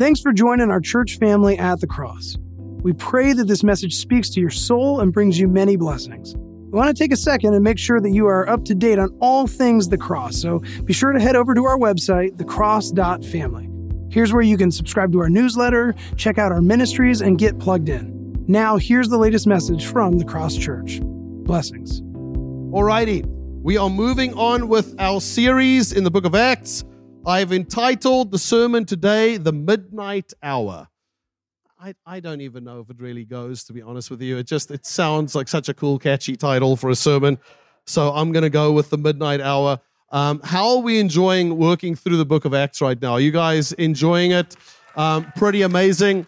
Thanks 0.00 0.18
for 0.18 0.32
joining 0.32 0.70
our 0.70 0.80
church 0.80 1.18
family 1.18 1.58
at 1.58 1.82
the 1.82 1.86
cross. 1.86 2.38
We 2.56 2.94
pray 2.94 3.34
that 3.34 3.44
this 3.44 3.62
message 3.62 3.96
speaks 3.96 4.30
to 4.30 4.40
your 4.40 4.48
soul 4.48 5.00
and 5.00 5.12
brings 5.12 5.38
you 5.38 5.46
many 5.46 5.76
blessings. 5.76 6.34
We 6.36 6.78
want 6.78 6.88
to 6.88 6.94
take 6.94 7.12
a 7.12 7.18
second 7.18 7.52
and 7.52 7.62
make 7.62 7.78
sure 7.78 8.00
that 8.00 8.08
you 8.08 8.26
are 8.26 8.48
up 8.48 8.64
to 8.64 8.74
date 8.74 8.98
on 8.98 9.14
all 9.20 9.46
things 9.46 9.90
the 9.90 9.98
cross, 9.98 10.40
so 10.40 10.60
be 10.84 10.94
sure 10.94 11.12
to 11.12 11.20
head 11.20 11.36
over 11.36 11.54
to 11.54 11.66
our 11.66 11.76
website, 11.76 12.38
thecross.family. 12.38 13.68
Here's 14.10 14.32
where 14.32 14.40
you 14.40 14.56
can 14.56 14.70
subscribe 14.70 15.12
to 15.12 15.18
our 15.18 15.28
newsletter, 15.28 15.94
check 16.16 16.38
out 16.38 16.50
our 16.50 16.62
ministries, 16.62 17.20
and 17.20 17.36
get 17.36 17.58
plugged 17.58 17.90
in. 17.90 18.42
Now, 18.48 18.78
here's 18.78 19.10
the 19.10 19.18
latest 19.18 19.46
message 19.46 19.84
from 19.84 20.16
the 20.16 20.24
Cross 20.24 20.56
Church. 20.56 21.00
Blessings. 21.02 22.00
Alrighty, 22.72 23.26
we 23.60 23.76
are 23.76 23.90
moving 23.90 24.32
on 24.32 24.68
with 24.68 24.98
our 24.98 25.20
series 25.20 25.92
in 25.92 26.04
the 26.04 26.10
book 26.10 26.24
of 26.24 26.34
Acts. 26.34 26.84
I've 27.26 27.52
entitled 27.52 28.30
the 28.30 28.38
sermon 28.38 28.86
today, 28.86 29.36
The 29.36 29.52
Midnight 29.52 30.32
Hour. 30.42 30.88
I, 31.78 31.94
I 32.06 32.20
don't 32.20 32.40
even 32.40 32.64
know 32.64 32.80
if 32.80 32.88
it 32.88 32.98
really 32.98 33.26
goes, 33.26 33.62
to 33.64 33.74
be 33.74 33.82
honest 33.82 34.10
with 34.10 34.22
you. 34.22 34.38
It 34.38 34.46
just 34.46 34.70
it 34.70 34.86
sounds 34.86 35.34
like 35.34 35.46
such 35.46 35.68
a 35.68 35.74
cool, 35.74 35.98
catchy 35.98 36.34
title 36.34 36.76
for 36.76 36.88
a 36.88 36.94
sermon. 36.94 37.38
So 37.86 38.10
I'm 38.14 38.32
going 38.32 38.42
to 38.42 38.50
go 38.50 38.72
with 38.72 38.88
The 38.88 38.96
Midnight 38.96 39.42
Hour. 39.42 39.80
Um, 40.10 40.40
how 40.42 40.76
are 40.76 40.82
we 40.82 40.98
enjoying 40.98 41.58
working 41.58 41.94
through 41.94 42.16
the 42.16 42.24
book 42.24 42.46
of 42.46 42.54
Acts 42.54 42.80
right 42.80 43.00
now? 43.00 43.12
Are 43.12 43.20
you 43.20 43.32
guys 43.32 43.72
enjoying 43.72 44.30
it? 44.30 44.56
Um, 44.96 45.30
pretty 45.36 45.60
amazing. 45.60 46.26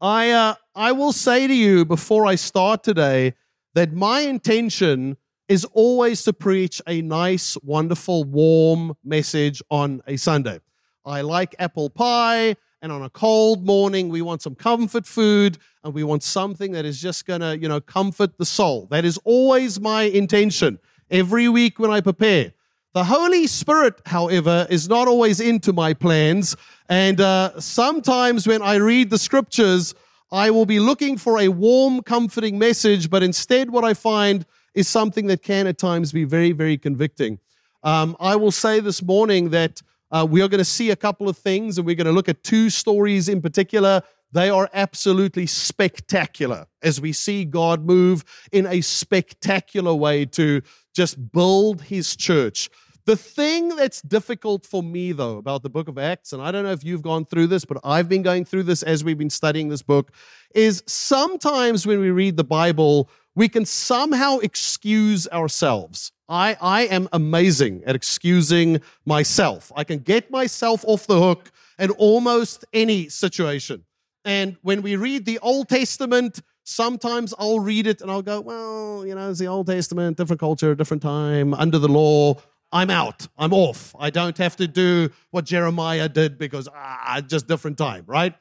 I, 0.00 0.30
uh, 0.30 0.54
I 0.74 0.92
will 0.92 1.12
say 1.12 1.48
to 1.48 1.54
you 1.54 1.84
before 1.84 2.26
I 2.26 2.36
start 2.36 2.84
today 2.84 3.34
that 3.74 3.92
my 3.92 4.20
intention 4.20 5.16
is 5.50 5.64
always 5.72 6.22
to 6.22 6.32
preach 6.32 6.80
a 6.86 7.02
nice, 7.02 7.56
wonderful, 7.64 8.22
warm 8.22 8.94
message 9.02 9.60
on 9.68 10.00
a 10.06 10.16
Sunday. 10.16 10.60
I 11.04 11.22
like 11.22 11.56
apple 11.58 11.90
pie, 11.90 12.54
and 12.80 12.92
on 12.92 13.02
a 13.02 13.10
cold 13.10 13.66
morning, 13.66 14.10
we 14.10 14.22
want 14.22 14.42
some 14.42 14.54
comfort 14.54 15.08
food, 15.08 15.58
and 15.82 15.92
we 15.92 16.04
want 16.04 16.22
something 16.22 16.70
that 16.70 16.84
is 16.84 17.00
just 17.02 17.26
gonna, 17.26 17.56
you 17.56 17.66
know, 17.66 17.80
comfort 17.80 18.38
the 18.38 18.44
soul. 18.44 18.86
That 18.92 19.04
is 19.04 19.18
always 19.24 19.80
my 19.80 20.02
intention 20.02 20.78
every 21.10 21.48
week 21.48 21.80
when 21.80 21.90
I 21.90 22.00
prepare. 22.00 22.52
The 22.94 23.02
Holy 23.02 23.48
Spirit, 23.48 24.00
however, 24.06 24.68
is 24.70 24.88
not 24.88 25.08
always 25.08 25.40
into 25.40 25.72
my 25.72 25.94
plans. 25.94 26.54
And 26.88 27.20
uh, 27.20 27.58
sometimes 27.58 28.46
when 28.46 28.62
I 28.62 28.76
read 28.76 29.10
the 29.10 29.18
scriptures, 29.18 29.96
I 30.30 30.50
will 30.50 30.66
be 30.66 30.78
looking 30.78 31.18
for 31.18 31.40
a 31.40 31.48
warm, 31.48 32.02
comforting 32.04 32.56
message, 32.56 33.10
but 33.10 33.24
instead, 33.24 33.70
what 33.70 33.82
I 33.82 33.94
find 33.94 34.46
is 34.74 34.88
something 34.88 35.26
that 35.26 35.42
can 35.42 35.66
at 35.66 35.78
times 35.78 36.12
be 36.12 36.24
very, 36.24 36.52
very 36.52 36.78
convicting. 36.78 37.38
Um, 37.82 38.16
I 38.20 38.36
will 38.36 38.52
say 38.52 38.80
this 38.80 39.02
morning 39.02 39.50
that 39.50 39.82
uh, 40.10 40.26
we 40.28 40.42
are 40.42 40.48
going 40.48 40.58
to 40.58 40.64
see 40.64 40.90
a 40.90 40.96
couple 40.96 41.28
of 41.28 41.36
things, 41.36 41.78
and 41.78 41.86
we're 41.86 41.94
going 41.94 42.06
to 42.06 42.12
look 42.12 42.28
at 42.28 42.42
two 42.42 42.68
stories 42.70 43.28
in 43.28 43.40
particular. 43.40 44.02
They 44.32 44.50
are 44.50 44.68
absolutely 44.74 45.46
spectacular 45.46 46.66
as 46.82 47.00
we 47.00 47.12
see 47.12 47.44
God 47.44 47.84
move 47.84 48.24
in 48.52 48.66
a 48.66 48.80
spectacular 48.80 49.94
way 49.94 50.24
to 50.26 50.62
just 50.94 51.32
build 51.32 51.82
his 51.82 52.16
church. 52.16 52.68
The 53.06 53.16
thing 53.16 53.70
that's 53.70 54.02
difficult 54.02 54.66
for 54.66 54.82
me, 54.82 55.12
though, 55.12 55.38
about 55.38 55.62
the 55.62 55.70
book 55.70 55.88
of 55.88 55.98
Acts, 55.98 56.32
and 56.32 56.42
I 56.42 56.52
don't 56.52 56.64
know 56.64 56.70
if 56.70 56.84
you've 56.84 57.02
gone 57.02 57.24
through 57.24 57.48
this, 57.48 57.64
but 57.64 57.78
I've 57.82 58.08
been 58.08 58.22
going 58.22 58.44
through 58.44 58.64
this 58.64 58.82
as 58.82 59.02
we've 59.02 59.18
been 59.18 59.30
studying 59.30 59.68
this 59.68 59.82
book, 59.82 60.12
is 60.54 60.82
sometimes 60.86 61.86
when 61.86 61.98
we 61.98 62.10
read 62.10 62.36
the 62.36 62.44
Bible, 62.44 63.08
we 63.34 63.48
can 63.48 63.64
somehow 63.64 64.38
excuse 64.38 65.28
ourselves. 65.28 66.12
I, 66.28 66.56
I 66.60 66.82
am 66.82 67.08
amazing 67.12 67.82
at 67.86 67.96
excusing 67.96 68.80
myself. 69.04 69.72
I 69.74 69.84
can 69.84 69.98
get 69.98 70.30
myself 70.30 70.84
off 70.86 71.06
the 71.06 71.20
hook 71.20 71.50
in 71.78 71.90
almost 71.90 72.64
any 72.72 73.08
situation. 73.08 73.84
And 74.24 74.56
when 74.62 74.82
we 74.82 74.96
read 74.96 75.24
the 75.24 75.38
Old 75.40 75.68
Testament, 75.68 76.40
sometimes 76.62 77.34
I'll 77.38 77.58
read 77.58 77.86
it 77.86 78.00
and 78.00 78.10
I'll 78.10 78.22
go, 78.22 78.40
well, 78.40 79.04
you 79.06 79.14
know, 79.14 79.30
it's 79.30 79.38
the 79.38 79.46
Old 79.46 79.66
Testament, 79.66 80.16
different 80.16 80.40
culture, 80.40 80.74
different 80.74 81.02
time, 81.02 81.54
under 81.54 81.78
the 81.78 81.88
law. 81.88 82.36
I'm 82.72 82.90
out. 82.90 83.26
I'm 83.36 83.52
off. 83.52 83.94
I 83.98 84.10
don't 84.10 84.38
have 84.38 84.56
to 84.56 84.68
do 84.68 85.10
what 85.30 85.44
Jeremiah 85.44 86.08
did 86.08 86.38
because, 86.38 86.68
ah, 86.72 87.20
just 87.26 87.48
different 87.48 87.78
time, 87.78 88.04
right? 88.06 88.34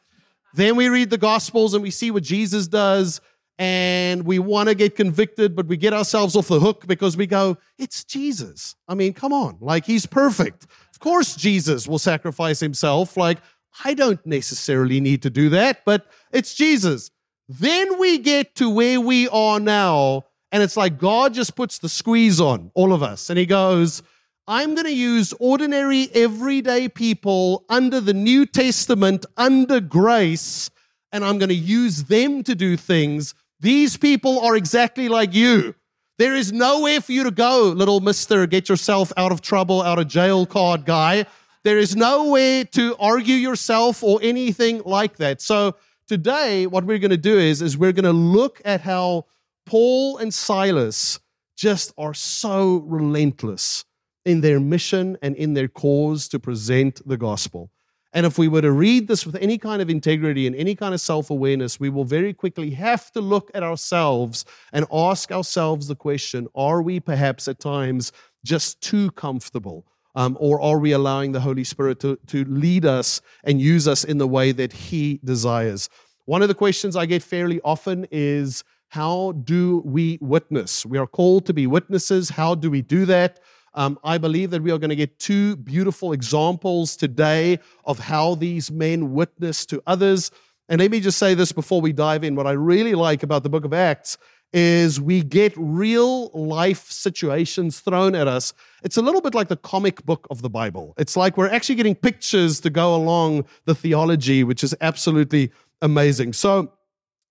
Then 0.53 0.75
we 0.75 0.89
read 0.89 1.09
the 1.09 1.17
Gospels 1.17 1.73
and 1.73 1.81
we 1.81 1.91
see 1.91 2.11
what 2.11 2.23
Jesus 2.23 2.67
does 2.67 3.21
and 3.59 4.23
we 4.23 4.39
want 4.39 4.69
to 4.69 4.73
get 4.73 4.95
convicted, 4.95 5.53
but 5.53 5.67
we 5.67 5.75
get 5.75 5.93
ourselves 5.93 6.33
off 6.37 6.47
the 6.47 6.61
hook 6.61 6.87
because 6.87 7.17
we 7.17 7.27
go, 7.27 7.57
it's 7.77 8.05
Jesus. 8.05 8.75
I 8.87 8.95
mean, 8.95 9.11
come 9.13 9.33
on, 9.33 9.57
like 9.59 9.85
he's 9.85 10.05
perfect. 10.05 10.65
Of 10.93 10.99
course, 11.01 11.35
Jesus 11.35 11.85
will 11.85 11.99
sacrifice 11.99 12.61
himself. 12.61 13.17
Like, 13.17 13.39
I 13.83 13.93
don't 13.93 14.25
necessarily 14.25 15.01
need 15.01 15.21
to 15.23 15.29
do 15.29 15.49
that, 15.49 15.83
but 15.85 16.07
it's 16.31 16.55
Jesus. 16.55 17.11
Then 17.49 17.99
we 17.99 18.17
get 18.17 18.55
to 18.55 18.69
where 18.69 19.01
we 19.01 19.27
are 19.27 19.59
now, 19.59 20.23
and 20.53 20.63
it's 20.63 20.77
like 20.77 20.97
God 20.97 21.33
just 21.33 21.55
puts 21.55 21.79
the 21.79 21.89
squeeze 21.89 22.39
on 22.39 22.71
all 22.75 22.93
of 22.93 23.03
us, 23.03 23.29
and 23.29 23.37
he 23.37 23.45
goes, 23.45 24.01
I'm 24.47 24.73
going 24.73 24.87
to 24.87 24.95
use 24.95 25.33
ordinary, 25.39 26.09
everyday 26.13 26.87
people 26.87 27.65
under 27.69 27.99
the 27.99 28.13
New 28.13 28.45
Testament, 28.45 29.25
under 29.35 29.81
grace, 29.81 30.71
and 31.11 31.25
I'm 31.25 31.37
going 31.39 31.49
to 31.49 31.55
use 31.55 32.05
them 32.05 32.41
to 32.43 32.55
do 32.55 32.77
things 32.77 33.35
these 33.59 33.97
people 33.97 34.39
are 34.39 34.55
exactly 34.55 35.09
like 35.09 35.33
you. 35.33 35.75
There 36.17 36.35
is 36.35 36.51
nowhere 36.51 37.01
for 37.01 37.11
you 37.11 37.23
to 37.23 37.31
go, 37.31 37.73
little 37.75 37.99
mister, 37.99 38.45
get 38.45 38.67
yourself 38.67 39.13
out 39.15 39.31
of 39.31 39.41
trouble, 39.41 39.81
out 39.81 39.99
of 39.99 40.07
jail 40.07 40.45
card 40.45 40.85
guy. 40.85 41.25
There 41.63 41.77
is 41.77 41.95
nowhere 41.95 42.65
to 42.65 42.95
argue 42.99 43.35
yourself 43.35 44.03
or 44.03 44.19
anything 44.21 44.81
like 44.85 45.17
that. 45.17 45.41
So 45.41 45.75
today, 46.07 46.67
what 46.67 46.83
we're 46.85 46.99
going 46.99 47.11
to 47.11 47.17
do 47.17 47.37
is, 47.37 47.61
is 47.61 47.77
we're 47.77 47.91
going 47.93 48.03
to 48.03 48.11
look 48.11 48.61
at 48.65 48.81
how 48.81 49.25
Paul 49.65 50.17
and 50.17 50.33
Silas 50.33 51.19
just 51.57 51.93
are 51.97 52.13
so 52.13 52.77
relentless 52.85 53.85
in 54.25 54.41
their 54.41 54.59
mission 54.59 55.17
and 55.21 55.35
in 55.35 55.53
their 55.53 55.67
cause 55.67 56.27
to 56.29 56.39
present 56.39 57.01
the 57.07 57.17
gospel. 57.17 57.71
And 58.11 58.25
if 58.25 58.37
we 58.39 58.47
were 58.47 58.61
to 58.61 58.71
read 58.71 59.07
this 59.07 59.25
with 59.25 59.35
any 59.35 59.57
kind 59.57 59.81
of 59.81 59.89
integrity 59.89 60.47
and 60.47 60.55
any 60.55 60.75
kind 60.75 60.93
of 60.93 61.01
self 61.01 61.29
awareness, 61.29 61.79
we 61.79 61.89
will 61.89 62.05
very 62.05 62.33
quickly 62.33 62.71
have 62.71 63.11
to 63.11 63.21
look 63.21 63.51
at 63.53 63.61
ourselves 63.61 64.45
and 64.73 64.85
ask 64.91 65.31
ourselves 65.31 65.87
the 65.87 65.95
question 65.95 66.47
are 66.55 66.81
we 66.81 66.99
perhaps 66.99 67.47
at 67.47 67.59
times 67.59 68.11
just 68.43 68.81
too 68.81 69.11
comfortable? 69.11 69.85
Um, 70.15 70.37
or 70.39 70.59
are 70.59 70.79
we 70.79 70.91
allowing 70.91 71.33
the 71.33 71.39
Holy 71.39 71.63
Spirit 71.63 71.99
to, 71.99 72.17
to 72.27 72.43
lead 72.45 72.83
us 72.83 73.21
and 73.43 73.61
use 73.61 73.87
us 73.87 74.03
in 74.03 74.17
the 74.17 74.27
way 74.27 74.51
that 74.51 74.73
He 74.73 75.19
desires? 75.23 75.87
One 76.25 76.41
of 76.41 76.47
the 76.47 76.55
questions 76.55 76.95
I 76.95 77.05
get 77.05 77.21
fairly 77.21 77.61
often 77.63 78.07
is 78.11 78.63
how 78.89 79.33
do 79.33 79.83
we 79.85 80.17
witness? 80.19 80.83
We 80.83 80.97
are 80.97 81.05
called 81.05 81.45
to 81.45 81.53
be 81.53 81.67
witnesses. 81.67 82.29
How 82.29 82.55
do 82.55 82.71
we 82.71 82.81
do 82.81 83.05
that? 83.05 83.39
Um, 83.74 84.00
I 84.03 84.18
believe 84.18 84.52
that 84.52 84.62
we 84.62 84.72
are 84.72 84.78
going 84.78 84.90
to 84.90 84.96
get 84.96 85.19
two 85.19 85.56
beautiful 85.57 86.13
examples 86.13 86.96
today 86.96 87.59
of 87.85 88.00
how 88.00 88.35
these 88.35 88.72
men 88.72 89.13
witness 89.13 89.66
to 89.68 89.81
others. 89.85 90.31
And 90.68 90.81
let 90.81 90.91
me 90.91 91.00
just 91.00 91.18
say 91.18 91.34
this 91.34 91.52
before 91.52 91.81
we 91.81 91.94
dive 91.94 92.24
in. 92.24 92.35
What 92.35 92.47
I 92.47 92.52
really 92.52 92.96
like 92.96 93.24
about 93.24 93.44
the 93.44 93.50
book 93.50 93.66
of 93.66 93.74
Acts 93.74 94.18
is 94.52 95.00
we 95.00 95.22
get 95.22 95.53
real 95.56 96.30
life 96.30 96.90
situations 96.91 97.80
thrown 97.80 98.16
at 98.16 98.28
us. 98.28 98.53
It's 98.84 98.97
a 98.97 99.02
little 99.02 99.22
bit 99.22 99.35
like 99.35 99.47
the 99.47 99.57
comic 99.57 100.03
book 100.06 100.25
of 100.31 100.41
the 100.41 100.50
Bible. 100.50 100.94
It's 100.97 101.16
like 101.16 101.38
we're 101.38 101.50
actually 101.50 101.75
getting 101.75 101.96
pictures 101.96 102.59
to 102.62 102.69
go 102.69 102.96
along 102.96 103.46
the 103.66 103.75
theology, 103.75 104.44
which 104.44 104.63
is 104.63 104.75
absolutely 104.81 105.51
amazing. 105.81 106.34
So 106.34 106.74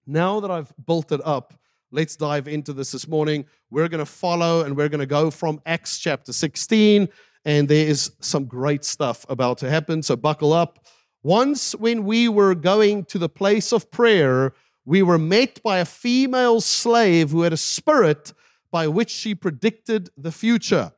now 0.07 0.41
that 0.41 0.51
I've 0.51 0.73
built 0.87 1.11
it 1.11 1.21
up, 1.25 1.55
Let's 1.91 2.17
dive 2.17 2.49
into 2.49 2.75
this 2.75 2.93
this 2.93 3.09
morning. 3.09 3.47
We're 3.71 3.89
going 3.89 4.01
to 4.01 4.07
follow 4.07 4.63
and 4.63 4.77
we're 4.77 4.91
going 4.91 5.01
to 5.01 5.07
go 5.07 5.31
from 5.31 5.63
Acts 5.65 5.99
chapter 5.99 6.35
16, 6.35 7.09
and 7.47 7.67
there 7.67 7.87
is 7.87 8.13
some 8.21 8.45
great 8.45 8.85
stuff 8.85 9.25
about 9.31 9.57
to 9.59 9.71
happen. 9.71 10.03
So 10.03 10.15
buckle 10.15 10.53
up. 10.53 10.85
Once, 11.23 11.75
when 11.75 12.05
we 12.05 12.29
were 12.29 12.55
going 12.55 13.07
to 13.07 13.19
the 13.19 13.29
place 13.29 13.73
of 13.73 13.91
prayer, 13.91 14.53
we 14.85 15.03
were 15.03 15.17
met 15.17 15.63
by 15.63 15.79
a 15.79 15.87
female 15.87 16.61
slave 16.61 17.31
who 17.31 17.41
had 17.41 17.55
a 17.55 17.59
spirit 17.59 18.35
by 18.71 18.87
which 18.87 19.09
she 19.09 19.35
predicted 19.35 20.11
the 20.15 20.31
future. 20.31 20.93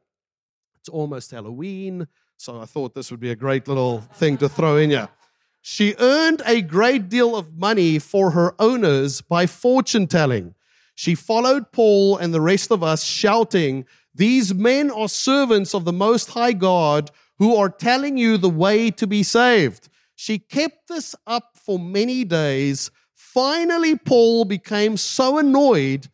It's 0.81 0.89
almost 0.89 1.31
Halloween, 1.31 2.09
so 2.37 2.61
I 2.61 2.65
thought 2.65 2.97
this 2.97 3.13
would 3.13 3.21
be 3.21 3.31
a 3.31 3.37
great 3.37 3.69
little 3.69 4.01
thing 4.15 4.39
to 4.39 4.49
throw 4.49 4.77
in 4.77 4.91
here. 4.91 5.09
She 5.63 5.95
earned 6.01 6.43
a 6.47 6.63
great 6.63 7.09
deal 7.09 7.37
of 7.37 7.57
money 7.57 8.01
for 8.01 8.33
her 8.33 8.57
owners 8.59 9.21
by 9.21 9.47
fortune 9.47 10.09
telling. 10.09 10.57
She 11.01 11.15
followed 11.15 11.73
Paul 11.73 12.19
and 12.19 12.35
the 12.35 12.43
rest 12.43 12.71
of 12.71 12.83
us, 12.83 13.03
shouting, 13.03 13.87
These 14.15 14.53
men 14.53 14.91
are 14.91 15.09
servants 15.09 15.75
of 15.75 15.87
the 15.87 15.95
Most 15.95 16.33
High 16.33 16.53
God 16.53 17.11
who 17.39 17.57
are 17.57 17.71
telling 17.71 18.19
you 18.19 18.37
the 18.37 18.51
way 18.51 18.91
to 18.91 19.07
be 19.07 19.23
saved. 19.23 19.89
She 20.15 20.39
kept 20.39 20.89
this 20.89 21.15
up 21.27 21.53
for 21.55 21.79
many 21.79 22.25
days. 22.25 22.91
Finally, 23.15 23.97
Paul 23.97 24.45
became 24.45 24.99
so 24.99 25.39
annoyed. 25.39 26.11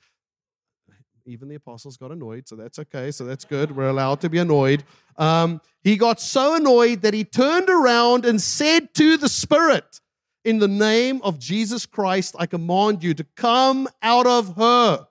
even 1.25 1.49
the 1.49 1.57
apostles 1.57 1.97
got 1.97 2.13
annoyed, 2.13 2.47
so 2.47 2.55
that's 2.55 2.79
okay. 2.79 3.11
So 3.11 3.25
that's 3.25 3.45
good. 3.45 3.75
We're 3.75 3.89
allowed 3.89 4.21
to 4.21 4.29
be 4.31 4.39
annoyed. 4.39 4.85
Um, 5.17 5.61
he 5.83 5.97
got 5.97 6.21
so 6.21 6.55
annoyed 6.55 7.03
that 7.03 7.13
he 7.13 7.25
turned 7.25 7.69
around 7.69 8.25
and 8.25 8.41
said 8.41 8.95
to 8.95 9.17
the 9.17 9.29
Spirit, 9.29 10.01
In 10.47 10.61
the 10.61 10.69
name 10.69 11.21
of 11.25 11.41
Jesus 11.41 11.87
Christ, 11.87 12.37
I 12.39 12.47
command 12.47 13.03
you 13.03 13.15
to 13.15 13.25
come 13.35 13.89
out 14.01 14.29
of 14.29 14.55
her. 14.55 15.09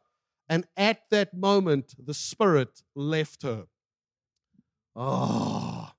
And 0.48 0.66
at 0.78 1.02
that 1.12 1.34
moment, 1.34 1.94
the 2.00 2.14
Spirit 2.14 2.84
left 2.96 3.44
her. 3.44 3.66
Oh. 4.96 5.92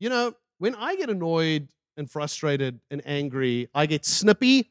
You 0.00 0.08
know, 0.08 0.32
when 0.56 0.74
I 0.76 0.96
get 0.96 1.10
annoyed 1.10 1.68
and 1.98 2.10
frustrated 2.10 2.80
and 2.90 3.02
angry, 3.04 3.68
I 3.74 3.84
get 3.84 4.06
snippy, 4.06 4.70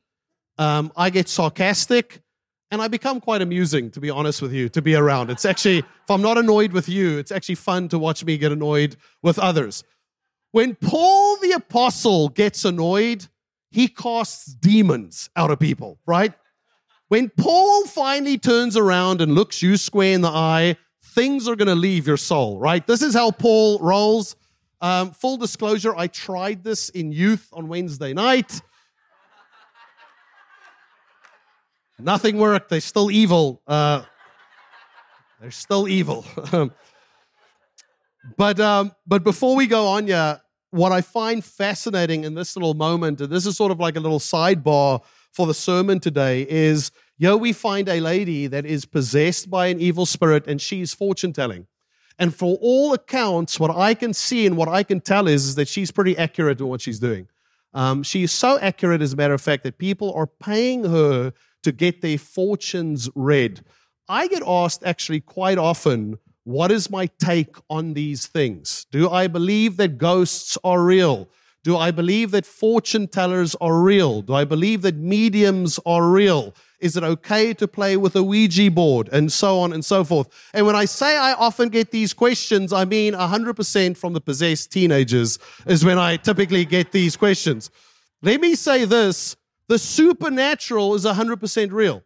um, 0.58 0.92
I 0.98 1.12
get 1.12 1.30
sarcastic, 1.30 2.24
and 2.72 2.81
I 2.81 2.88
become 2.88 3.22
quite 3.22 3.44
amusing, 3.44 3.92
to 3.92 4.00
be 4.00 4.10
honest 4.10 4.42
with 4.42 4.54
you, 4.54 4.69
to 4.69 4.81
be 4.81 4.96
around. 4.96 5.30
It's 5.30 5.46
actually, 5.46 5.78
if 5.78 6.10
I'm 6.10 6.24
not 6.24 6.40
annoyed 6.40 6.74
with 6.74 6.90
you, 6.90 7.19
it's 7.19 7.31
actually 7.31 7.56
fun 7.56 7.90
to 7.90 8.00
watch 8.00 8.25
me 8.25 8.40
get 8.40 8.52
annoyed 8.52 8.96
with 9.22 9.38
others. 9.38 9.84
When 10.50 10.74
Paul 10.74 11.38
the 11.38 11.52
apostle 11.52 12.30
gets 12.30 12.66
annoyed, 12.66 13.28
he 13.72 13.88
casts 13.88 14.46
demons 14.46 15.30
out 15.36 15.50
of 15.50 15.60
people, 15.60 15.98
right? 16.06 16.34
When 17.08 17.30
Paul 17.30 17.86
finally 17.86 18.38
turns 18.38 18.78
around 18.78 19.22
and 19.22 19.34
looks 19.34 19.62
you 19.62 19.78
square 19.78 20.14
in 20.14 20.22
the 20.22 20.30
eye, 20.30 20.78
things 21.04 21.48
are 21.48 21.56
going 21.56 21.68
to 21.68 21.76
leave 21.76 22.06
your 22.06 22.18
soul, 22.18 22.60
right? 22.60 22.86
This 22.86 23.02
is 23.02 23.14
how 23.14 23.32
Paul 23.32 23.80
rolls. 23.80 24.36
Um, 24.82 25.12
full 25.12 25.38
disclosure, 25.38 25.94
I 25.96 26.08
tried 26.08 26.64
this 26.64 26.90
in 26.90 27.12
youth 27.12 27.48
on 27.54 27.68
Wednesday 27.68 28.14
night. 28.14 28.62
Nothing 32.00 32.38
worked. 32.38 32.70
They're 32.70 32.82
still 32.82 33.12
evil. 33.12 33.62
Uh, 33.68 34.04
they're 35.40 35.52
still 35.52 35.88
evil. 35.88 36.26
but 38.38 38.60
um, 38.60 38.92
but 39.06 39.24
before 39.24 39.56
we 39.56 39.68
go 39.68 39.88
on, 39.88 40.08
yeah, 40.08 40.38
what 40.72 40.92
I 40.92 41.02
find 41.02 41.44
fascinating 41.44 42.24
in 42.24 42.34
this 42.34 42.56
little 42.56 42.74
moment, 42.74 43.22
and 43.22 43.30
this 43.30 43.46
is 43.46 43.56
sort 43.56 43.72
of 43.72 43.80
like 43.80 43.96
a 43.96 44.00
little 44.00 44.20
sidebar 44.20 45.02
for 45.32 45.46
the 45.46 45.54
sermon 45.54 46.00
today, 46.00 46.46
is 46.50 46.92
here 47.18 47.38
we 47.38 47.54
find 47.54 47.88
a 47.88 48.00
lady 48.00 48.48
that 48.48 48.66
is 48.66 48.86
possessed 48.86 49.50
by 49.50 49.68
an 49.68 49.80
evil 49.80 50.06
spirit, 50.06 50.48
and 50.48 50.60
she's 50.60 50.94
fortune 50.94 51.34
telling. 51.34 51.68
And 52.18 52.34
for 52.34 52.58
all 52.62 52.94
accounts, 52.94 53.60
what 53.60 53.72
I 53.72 53.94
can 53.94 54.14
see 54.14 54.46
and 54.46 54.58
what 54.58 54.68
I 54.68 54.84
can 54.84 55.02
tell 55.02 55.28
is, 55.28 55.46
is 55.46 55.56
that 55.56 55.68
she's 55.68 55.92
pretty 55.92 56.18
accurate 56.18 56.60
in 56.60 56.68
what 56.68 56.82
she's 56.82 57.00
doing. 57.00 57.28
Um, 57.74 58.04
she 58.04 58.24
is 58.24 58.32
so 58.32 58.60
accurate, 58.60 59.02
as 59.02 59.14
a 59.14 59.16
matter 59.16 59.34
of 59.34 59.42
fact, 59.42 59.64
that 59.64 59.78
people 59.78 60.14
are 60.14 60.28
paying 60.28 60.84
her 60.84 61.34
to 61.64 61.72
get 61.72 62.02
their 62.02 62.18
fortunes 62.18 63.10
read. 63.16 63.62
I 64.10 64.28
get 64.28 64.44
asked 64.46 64.84
actually 64.84 65.22
quite 65.22 65.58
often, 65.58 66.18
what 66.44 66.72
is 66.72 66.90
my 66.90 67.08
take 67.20 67.56
on 67.70 67.94
these 67.94 68.28
things? 68.28 68.86
Do 68.92 69.10
I 69.10 69.28
believe 69.28 69.78
that 69.78 69.98
ghosts 69.98 70.58
are 70.64 70.84
real? 70.84 71.30
Do 71.64 71.78
I 71.78 71.92
believe 71.92 72.32
that 72.32 72.48
fortune 72.48 73.08
tellers 73.08 73.56
are 73.62 73.82
real? 73.82 74.24
Do 74.24 74.34
I 74.34 74.46
believe 74.46 74.82
that 74.82 74.96
mediums 74.96 75.80
are 75.86 76.10
real? 76.10 76.56
Is 76.80 76.98
it 76.98 77.04
okay 77.04 77.54
to 77.54 77.68
play 77.68 77.96
with 77.96 78.16
a 78.16 78.24
Ouija 78.24 78.72
board? 78.72 79.10
And 79.12 79.32
so 79.32 79.60
on 79.60 79.72
and 79.72 79.86
so 79.86 80.04
forth. 80.04 80.28
And 80.56 80.66
when 80.66 80.76
I 80.76 80.86
say 80.86 81.16
I 81.16 81.34
often 81.34 81.70
get 81.70 81.92
these 81.92 82.14
questions, 82.14 82.74
I 82.74 82.86
mean 82.86 83.14
100% 83.14 83.96
from 83.96 84.14
the 84.14 84.22
possessed 84.22 84.72
teenagers 84.72 85.38
is 85.68 85.86
when 85.86 86.00
I 86.00 86.18
typically 86.18 86.66
get 86.66 86.92
these 86.92 87.16
questions. 87.16 87.70
Let 88.24 88.42
me 88.42 88.56
say 88.56 88.86
this 88.86 89.36
the 89.68 89.78
supernatural 89.78 90.96
is 90.96 91.06
100% 91.06 91.72
real. 91.72 92.04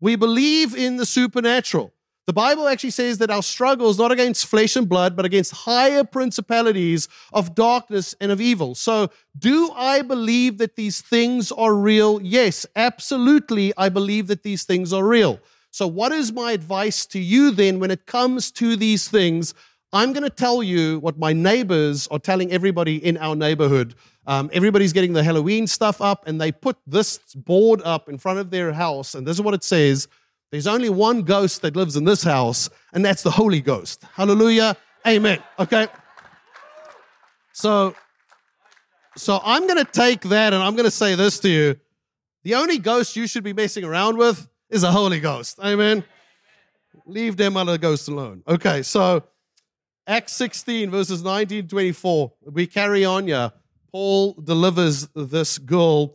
We 0.00 0.14
believe 0.14 0.76
in 0.76 0.96
the 0.96 1.06
supernatural. 1.06 1.92
The 2.26 2.32
Bible 2.32 2.66
actually 2.66 2.90
says 2.90 3.18
that 3.18 3.30
our 3.30 3.42
struggle 3.42 3.88
is 3.88 3.98
not 3.98 4.10
against 4.10 4.46
flesh 4.46 4.74
and 4.74 4.88
blood, 4.88 5.14
but 5.14 5.24
against 5.24 5.52
higher 5.52 6.02
principalities 6.02 7.08
of 7.32 7.54
darkness 7.54 8.16
and 8.20 8.32
of 8.32 8.40
evil. 8.40 8.74
So, 8.74 9.10
do 9.38 9.70
I 9.76 10.02
believe 10.02 10.58
that 10.58 10.74
these 10.74 11.00
things 11.00 11.52
are 11.52 11.74
real? 11.74 12.20
Yes, 12.20 12.66
absolutely. 12.74 13.72
I 13.76 13.90
believe 13.90 14.26
that 14.26 14.42
these 14.42 14.64
things 14.64 14.92
are 14.92 15.06
real. 15.06 15.38
So, 15.70 15.86
what 15.86 16.10
is 16.10 16.32
my 16.32 16.50
advice 16.50 17.06
to 17.06 17.20
you 17.20 17.52
then 17.52 17.78
when 17.78 17.92
it 17.92 18.06
comes 18.06 18.50
to 18.52 18.74
these 18.74 19.06
things? 19.06 19.54
I'm 19.92 20.12
going 20.12 20.24
to 20.24 20.30
tell 20.30 20.64
you 20.64 20.98
what 20.98 21.16
my 21.18 21.32
neighbors 21.32 22.08
are 22.08 22.18
telling 22.18 22.50
everybody 22.50 22.96
in 22.96 23.16
our 23.18 23.36
neighborhood 23.36 23.94
um, 24.26 24.50
everybody's 24.52 24.92
getting 24.92 25.12
the 25.12 25.22
Halloween 25.22 25.66
stuff 25.66 26.00
up, 26.00 26.26
and 26.26 26.40
they 26.40 26.50
put 26.50 26.76
this 26.86 27.18
board 27.34 27.80
up 27.84 28.08
in 28.08 28.18
front 28.18 28.40
of 28.40 28.50
their 28.50 28.72
house, 28.72 29.14
and 29.14 29.26
this 29.26 29.36
is 29.36 29.42
what 29.42 29.54
it 29.54 29.62
says 29.62 30.08
There's 30.50 30.66
only 30.66 30.88
one 30.88 31.22
ghost 31.22 31.62
that 31.62 31.74
lives 31.74 31.96
in 31.96 32.04
this 32.04 32.22
house, 32.22 32.70
and 32.92 33.04
that's 33.04 33.22
the 33.22 33.30
Holy 33.30 33.60
Ghost. 33.60 34.04
Hallelujah. 34.14 34.76
Amen. 35.06 35.42
Okay. 35.58 35.88
So, 37.52 37.94
so 39.16 39.40
I'm 39.42 39.66
going 39.66 39.84
to 39.84 39.90
take 39.90 40.22
that 40.22 40.52
and 40.52 40.62
I'm 40.62 40.74
going 40.74 40.84
to 40.84 40.90
say 40.90 41.14
this 41.14 41.40
to 41.40 41.48
you. 41.48 41.76
The 42.44 42.54
only 42.54 42.78
ghost 42.78 43.16
you 43.16 43.26
should 43.26 43.44
be 43.44 43.52
messing 43.52 43.82
around 43.82 44.18
with 44.18 44.48
is 44.70 44.82
the 44.82 44.90
Holy 44.90 45.20
Ghost. 45.20 45.58
Amen. 45.64 46.04
Leave 47.06 47.36
them 47.36 47.56
other 47.56 47.78
ghosts 47.78 48.08
alone. 48.08 48.42
Okay, 48.46 48.82
so 48.82 49.22
Acts 50.06 50.32
16, 50.34 50.90
verses 50.90 51.22
19 51.22 51.66
24. 51.66 52.32
We 52.52 52.66
carry 52.66 53.04
on 53.04 53.26
here. 53.26 53.52
Paul 53.90 54.34
delivers 54.34 55.08
this 55.14 55.58
girl. 55.58 56.14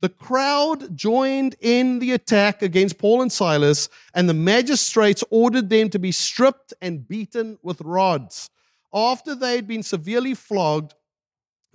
The 0.00 0.08
crowd 0.08 0.96
joined 0.96 1.56
in 1.60 1.98
the 1.98 2.12
attack 2.12 2.62
against 2.62 2.96
Paul 2.96 3.20
and 3.20 3.30
Silas, 3.30 3.88
and 4.14 4.28
the 4.28 4.34
magistrates 4.34 5.22
ordered 5.30 5.68
them 5.68 5.90
to 5.90 5.98
be 5.98 6.10
stripped 6.10 6.72
and 6.80 7.06
beaten 7.06 7.58
with 7.62 7.82
rods. 7.82 8.48
After 8.94 9.34
they 9.34 9.56
had 9.56 9.68
been 9.68 9.82
severely 9.82 10.34
flogged, 10.34 10.94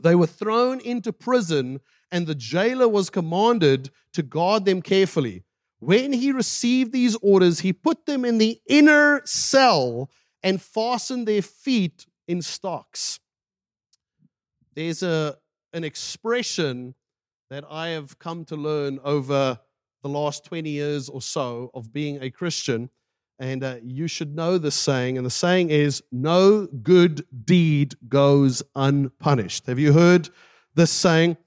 they 0.02 0.16
were 0.16 0.28
thrown 0.28 0.80
into 0.80 1.14
prison, 1.14 1.82
and 2.12 2.26
the 2.26 2.36
jailer 2.36 2.90
was 2.90 3.10
commanded 3.10 3.92
to 4.14 4.24
guard 4.24 4.66
them 4.66 4.82
carefully. 4.82 5.44
When 5.80 6.12
he 6.14 6.32
received 6.32 6.92
these 6.92 7.16
orders, 7.22 7.60
he 7.60 7.74
put 7.74 8.08
them 8.08 8.26
in 8.26 8.40
the 8.40 8.60
inner 8.68 9.22
cell 9.26 10.10
and 10.42 10.62
fastened 10.62 11.28
their 11.28 11.42
feet 11.44 12.08
in 12.28 12.42
stocks. 12.42 13.20
There's 14.74 15.04
a, 15.04 15.38
an 15.74 15.84
expression 15.84 16.96
that 17.50 17.64
I 17.70 17.90
have 17.90 18.18
come 18.20 18.46
to 18.46 18.56
learn 18.56 19.00
over 19.04 19.60
the 20.02 20.10
last 20.10 20.46
20 20.46 20.70
years 20.70 21.10
or 21.10 21.22
so 21.22 21.72
of 21.74 21.94
being 21.94 22.22
a 22.22 22.30
Christian. 22.30 22.90
And 23.38 23.64
uh, 23.64 23.78
you 23.84 24.08
should 24.08 24.36
know 24.36 24.58
this 24.58 24.76
saying. 24.76 25.18
And 25.18 25.26
the 25.26 25.32
saying 25.32 25.70
is, 25.70 26.02
no 26.12 26.68
good 26.68 27.26
deed 27.46 27.96
goes 28.08 28.64
unpunished. 28.76 29.68
Have 29.68 29.80
you 29.80 29.94
heard 29.94 30.30
this 30.74 30.92
saying? 30.92 31.38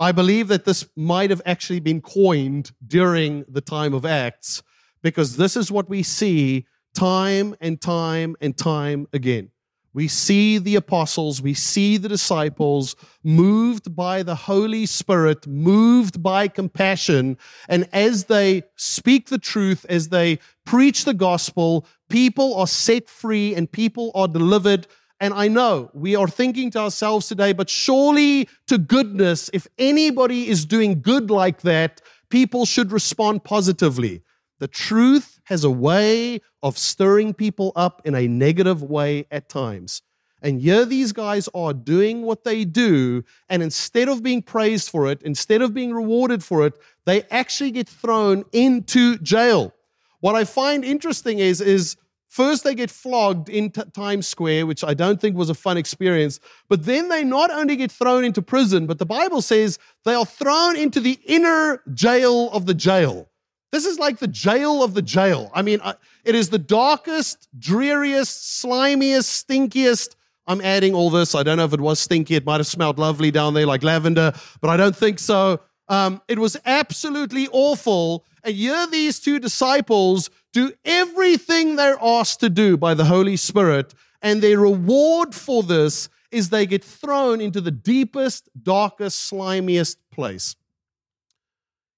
I 0.00 0.12
believe 0.12 0.48
that 0.48 0.64
this 0.64 0.86
might 0.96 1.30
have 1.30 1.42
actually 1.46 1.80
been 1.80 2.00
coined 2.00 2.72
during 2.86 3.44
the 3.48 3.60
time 3.60 3.94
of 3.94 4.04
Acts 4.04 4.62
because 5.02 5.36
this 5.36 5.56
is 5.56 5.70
what 5.70 5.88
we 5.88 6.02
see 6.02 6.66
time 6.94 7.54
and 7.60 7.80
time 7.80 8.34
and 8.40 8.56
time 8.56 9.06
again. 9.12 9.50
We 9.94 10.08
see 10.08 10.58
the 10.58 10.74
apostles, 10.74 11.40
we 11.40 11.54
see 11.54 11.98
the 11.98 12.08
disciples 12.08 12.96
moved 13.22 13.94
by 13.94 14.24
the 14.24 14.34
Holy 14.34 14.86
Spirit, 14.86 15.46
moved 15.46 16.20
by 16.20 16.48
compassion. 16.48 17.38
And 17.68 17.88
as 17.92 18.24
they 18.24 18.64
speak 18.74 19.28
the 19.28 19.38
truth, 19.38 19.86
as 19.88 20.08
they 20.08 20.40
preach 20.66 21.04
the 21.04 21.14
gospel, 21.14 21.86
people 22.10 22.56
are 22.56 22.66
set 22.66 23.08
free 23.08 23.54
and 23.54 23.70
people 23.70 24.10
are 24.16 24.26
delivered. 24.26 24.88
And 25.20 25.32
I 25.32 25.46
know 25.46 25.90
we 25.94 26.16
are 26.16 26.26
thinking 26.26 26.72
to 26.72 26.80
ourselves 26.80 27.28
today, 27.28 27.52
but 27.52 27.70
surely 27.70 28.48
to 28.66 28.78
goodness, 28.78 29.48
if 29.52 29.68
anybody 29.78 30.48
is 30.48 30.66
doing 30.66 31.02
good 31.02 31.30
like 31.30 31.60
that, 31.60 32.00
people 32.30 32.66
should 32.66 32.90
respond 32.90 33.44
positively. 33.44 34.22
The 34.64 34.68
truth 34.68 35.40
has 35.44 35.62
a 35.62 35.70
way 35.70 36.40
of 36.62 36.78
stirring 36.78 37.34
people 37.34 37.70
up 37.76 38.00
in 38.06 38.14
a 38.14 38.26
negative 38.26 38.82
way 38.82 39.26
at 39.30 39.50
times. 39.50 40.00
And 40.40 40.58
here 40.58 40.86
these 40.86 41.12
guys 41.12 41.50
are 41.54 41.74
doing 41.74 42.22
what 42.22 42.44
they 42.44 42.64
do, 42.64 43.24
and 43.50 43.62
instead 43.62 44.08
of 44.08 44.22
being 44.22 44.40
praised 44.40 44.88
for 44.88 45.10
it, 45.10 45.20
instead 45.20 45.60
of 45.60 45.74
being 45.74 45.92
rewarded 45.92 46.42
for 46.42 46.64
it, 46.64 46.78
they 47.04 47.24
actually 47.24 47.72
get 47.72 47.90
thrown 47.90 48.46
into 48.52 49.18
jail. 49.18 49.74
What 50.20 50.34
I 50.34 50.44
find 50.44 50.82
interesting 50.82 51.40
is, 51.40 51.60
is 51.60 51.98
First, 52.26 52.64
they 52.64 52.74
get 52.74 52.90
flogged 52.90 53.50
in 53.50 53.70
t- 53.70 53.82
Times 53.92 54.26
Square, 54.26 54.64
which 54.64 54.82
I 54.82 54.94
don't 54.94 55.20
think 55.20 55.36
was 55.36 55.50
a 55.50 55.54
fun 55.54 55.76
experience. 55.76 56.40
But 56.70 56.86
then 56.86 57.10
they 57.10 57.22
not 57.22 57.50
only 57.50 57.76
get 57.76 57.92
thrown 57.92 58.24
into 58.24 58.40
prison, 58.40 58.86
but 58.86 58.98
the 58.98 59.06
Bible 59.06 59.42
says 59.42 59.78
they 60.04 60.14
are 60.14 60.24
thrown 60.24 60.74
into 60.74 61.00
the 61.00 61.20
inner 61.26 61.82
jail 61.92 62.50
of 62.50 62.64
the 62.64 62.74
jail. 62.74 63.28
This 63.74 63.86
is 63.86 63.98
like 63.98 64.20
the 64.20 64.28
jail 64.28 64.84
of 64.84 64.94
the 64.94 65.02
jail. 65.02 65.50
I 65.52 65.62
mean, 65.62 65.80
it 66.24 66.36
is 66.36 66.48
the 66.48 66.60
darkest, 66.60 67.48
dreariest, 67.58 68.62
slimiest, 68.62 69.44
stinkiest. 69.44 70.14
I'm 70.46 70.60
adding 70.60 70.94
all 70.94 71.10
this. 71.10 71.34
I 71.34 71.42
don't 71.42 71.56
know 71.56 71.64
if 71.64 71.72
it 71.72 71.80
was 71.80 71.98
stinky. 71.98 72.36
It 72.36 72.46
might 72.46 72.58
have 72.58 72.68
smelled 72.68 73.00
lovely 73.00 73.32
down 73.32 73.52
there 73.52 73.66
like 73.66 73.82
lavender, 73.82 74.32
but 74.60 74.70
I 74.70 74.76
don't 74.76 74.94
think 74.94 75.18
so. 75.18 75.58
Um, 75.88 76.22
it 76.28 76.38
was 76.38 76.56
absolutely 76.64 77.48
awful. 77.50 78.24
And 78.44 78.54
here 78.54 78.86
these 78.86 79.18
two 79.18 79.40
disciples 79.40 80.30
do 80.52 80.72
everything 80.84 81.74
they're 81.74 81.98
asked 82.00 82.38
to 82.40 82.50
do 82.50 82.76
by 82.76 82.94
the 82.94 83.06
Holy 83.06 83.36
Spirit, 83.36 83.92
and 84.22 84.40
their 84.40 84.60
reward 84.60 85.34
for 85.34 85.64
this 85.64 86.08
is 86.30 86.50
they 86.50 86.64
get 86.64 86.84
thrown 86.84 87.40
into 87.40 87.60
the 87.60 87.72
deepest, 87.72 88.48
darkest, 88.62 89.32
slimiest 89.32 89.96
place. 90.12 90.54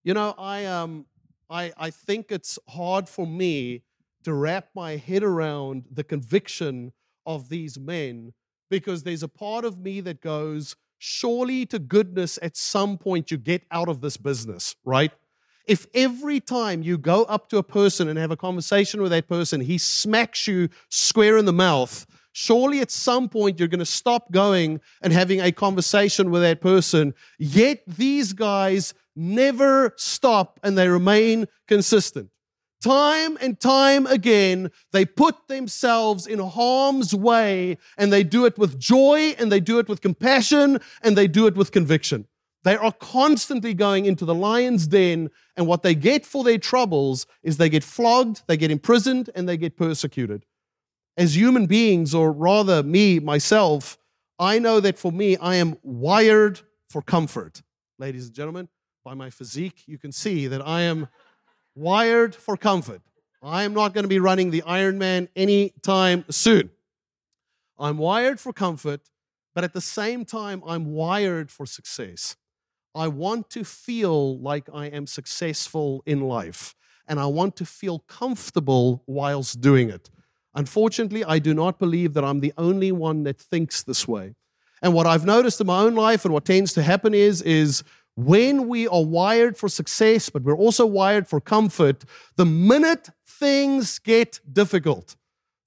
You 0.05 0.15
know, 0.15 0.35
I 0.39 0.65
um 0.65 1.05
I, 1.49 1.73
I 1.77 1.91
think 1.91 2.27
it's 2.31 2.59
hard 2.69 3.09
for 3.09 3.27
me 3.27 3.83
to 4.25 4.33
wrap 4.33 4.69
my 4.75 4.97
head 4.97 5.23
around 5.23 5.85
the 5.91 6.05
conviction 6.05 6.93
of 7.25 7.49
these 7.49 7.79
men 7.79 8.33
because 8.69 9.05
there's 9.05 9.23
a 9.23 9.29
part 9.29 9.65
of 9.65 9.79
me 9.79 10.01
that 10.01 10.21
goes, 10.21 10.75
surely 10.99 11.65
to 11.67 11.79
goodness 11.79 12.39
at 12.43 12.57
some 12.57 12.99
point 12.99 13.31
you 13.31 13.37
get 13.37 13.63
out 13.71 13.89
of 13.89 14.01
this 14.01 14.17
business, 14.17 14.75
right? 14.85 15.13
If 15.67 15.87
every 15.95 16.41
time 16.41 16.83
you 16.83 16.99
go 16.99 17.25
up 17.25 17.49
to 17.51 17.59
a 17.59 17.63
person 17.63 18.09
and 18.09 18.19
have 18.19 18.31
a 18.31 18.37
conversation 18.37 19.03
with 19.03 19.11
that 19.11 19.29
person, 19.29 19.61
he 19.61 19.79
smacks 19.79 20.47
you 20.47 20.69
square 20.91 21.37
in 21.37 21.45
the 21.45 21.53
mouth, 21.53 22.07
surely 22.33 22.81
at 22.81 22.91
some 22.91 23.29
point 23.29 23.59
you're 23.59 23.69
going 23.69 23.79
to 23.79 23.87
stop 23.87 24.31
going 24.31 24.81
and 25.03 25.13
having 25.13 25.41
a 25.41 25.53
conversation 25.53 26.31
with 26.31 26.43
that 26.43 26.61
person. 26.61 27.15
Yet 27.39 27.83
these 27.87 28.33
guys 28.33 28.95
never 29.17 29.95
stop 29.97 30.61
and 30.63 30.77
they 30.77 30.89
remain 30.89 31.47
consistent. 31.67 32.31
Time 32.83 33.39
and 33.41 33.59
time 33.59 34.07
again, 34.07 34.71
they 34.93 35.05
put 35.05 35.49
themselves 35.49 36.27
in 36.27 36.39
harm's 36.39 37.15
way 37.15 37.79
and 37.97 38.13
they 38.13 38.23
do 38.23 38.45
it 38.45 38.59
with 38.59 38.79
joy 38.79 39.35
and 39.39 39.51
they 39.51 39.61
do 39.61 39.79
it 39.79 39.89
with 39.89 40.03
compassion 40.03 40.79
and 41.03 41.17
they 41.17 41.27
do 41.27 41.47
it 41.47 41.57
with 41.57 41.73
conviction. 41.73 42.29
They 42.67 42.77
are 42.77 42.93
constantly 42.93 43.75
going 43.75 44.07
into 44.07 44.25
the 44.25 44.35
lion's 44.35 44.89
den, 44.89 45.31
and 45.57 45.69
what 45.69 45.85
they 45.85 45.95
get 45.95 46.27
for 46.27 46.43
their 46.43 46.59
troubles 46.59 47.25
is 47.45 47.59
they 47.59 47.69
get 47.69 47.85
flogged, 47.85 48.43
they 48.49 48.57
get 48.57 48.73
imprisoned, 48.73 49.31
and 49.37 49.49
they 49.49 49.57
get 49.57 49.77
persecuted. 49.77 50.45
As 51.17 51.37
human 51.37 51.67
beings, 51.67 52.13
or 52.13 52.33
rather 52.33 52.83
me, 52.83 53.21
myself, 53.21 53.99
I 54.41 54.59
know 54.59 54.81
that 54.81 54.99
for 54.99 55.13
me, 55.13 55.37
I 55.37 55.55
am 55.55 55.79
wired 55.85 56.59
for 56.91 57.03
comfort. 57.03 57.63
Ladies 58.01 58.27
and 58.27 58.35
gentlemen, 58.35 58.69
by 59.07 59.15
my 59.15 59.31
physique, 59.31 59.85
you 59.87 59.99
can 59.99 60.11
see 60.11 60.49
that 60.49 60.61
I 60.67 60.81
am 60.81 61.07
wired 61.77 62.35
for 62.35 62.57
comfort. 62.57 63.03
I 63.41 63.63
am 63.63 63.73
not 63.73 63.95
going 63.95 64.03
to 64.03 64.09
be 64.09 64.19
running 64.19 64.51
the 64.51 64.65
Ironman 64.67 65.29
anytime 65.37 66.25
soon. 66.29 66.71
I'm 67.79 67.99
wired 67.99 68.41
for 68.41 68.53
comfort, 68.53 69.03
but 69.55 69.63
at 69.63 69.75
the 69.75 69.81
same 69.81 70.25
time, 70.25 70.61
I'm 70.67 70.87
wired 70.87 71.53
for 71.53 71.67
success. 71.67 72.35
I 72.97 73.07
want 73.07 73.49
to 73.51 73.63
feel 73.63 74.41
like 74.41 74.69
I 74.75 74.87
am 74.87 75.07
successful 75.07 76.03
in 76.05 76.23
life, 76.23 76.75
and 77.07 77.21
I 77.21 77.27
want 77.27 77.55
to 77.59 77.65
feel 77.65 78.01
comfortable 78.09 79.05
whilst 79.07 79.61
doing 79.61 79.89
it. 79.89 80.11
Unfortunately, 80.53 81.25
I 81.25 81.39
do 81.39 81.55
not 81.55 81.79
believe 81.79 82.15
that 82.15 82.25
I'm 82.25 82.41
the 82.41 82.55
only 82.59 82.91
one 82.91 83.23
that 83.23 83.41
thinks 83.41 83.85
this 83.85 84.09
way. 84.09 84.35
And 84.83 84.95
what 84.95 85.07
I've 85.07 85.25
noticed 85.25 85.61
in 85.61 85.69
my 85.69 85.79
own 85.79 85.95
life 85.95 86.25
and 86.25 86.35
what 86.35 86.45
tends 86.45 86.73
to 86.73 86.83
happen 86.83 87.15
is, 87.15 87.41
is 87.43 87.85
when 88.17 88.67
we 88.67 88.89
are 88.89 89.05
wired 89.05 89.57
for 89.57 89.69
success, 89.69 90.29
but 90.31 90.43
we're 90.43 90.57
also 90.57 90.85
wired 90.85 91.29
for 91.29 91.41
comfort, 91.41 92.05
the 92.37 92.47
minute 92.47 93.11
things 93.27 93.99
get 93.99 94.41
difficult, 94.51 95.17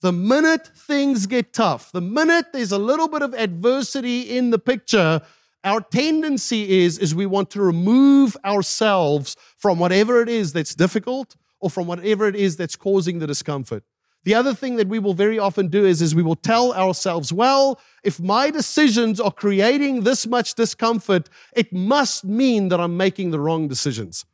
the 0.02 0.12
minute 0.12 0.68
things 0.76 1.28
get 1.28 1.54
tough, 1.54 1.92
the 1.92 2.02
minute 2.02 2.48
there's 2.52 2.72
a 2.72 2.78
little 2.78 3.08
bit 3.08 3.22
of 3.22 3.34
adversity 3.36 4.22
in 4.36 4.50
the 4.50 4.60
picture, 4.60 5.22
our 5.64 5.82
tendency 5.82 6.84
is, 6.84 6.98
is 6.98 7.14
we 7.14 7.28
want 7.28 7.52
to 7.52 7.62
remove 7.62 8.36
ourselves 8.44 9.36
from 9.58 9.78
whatever 9.78 10.22
it 10.22 10.30
is 10.30 10.52
that's 10.52 10.74
difficult 10.74 11.36
or 11.60 11.70
from 11.70 11.86
whatever 11.86 12.28
it 12.28 12.36
is 12.36 12.58
that's 12.58 12.76
causing 12.76 13.20
the 13.20 13.28
discomfort. 13.28 13.84
The 14.30 14.36
other 14.36 14.54
thing 14.54 14.76
that 14.76 14.88
we 14.88 15.00
will 15.00 15.16
very 15.16 15.40
often 15.40 15.70
do 15.70 15.86
is, 15.86 16.04
is 16.04 16.14
we 16.14 16.22
will 16.22 16.36
tell 16.36 16.72
ourselves, 16.74 17.34
well, 17.34 17.82
if 18.04 18.20
my 18.20 18.52
decisions 18.52 19.20
are 19.20 19.32
creating 19.32 20.04
this 20.04 20.28
much 20.28 20.54
discomfort, 20.54 21.30
it 21.56 21.74
must 21.74 22.24
mean 22.24 22.68
that 22.68 22.80
I'm 22.80 22.96
making 22.96 23.32
the 23.32 23.40
wrong 23.40 23.68
decisions. 23.68 24.26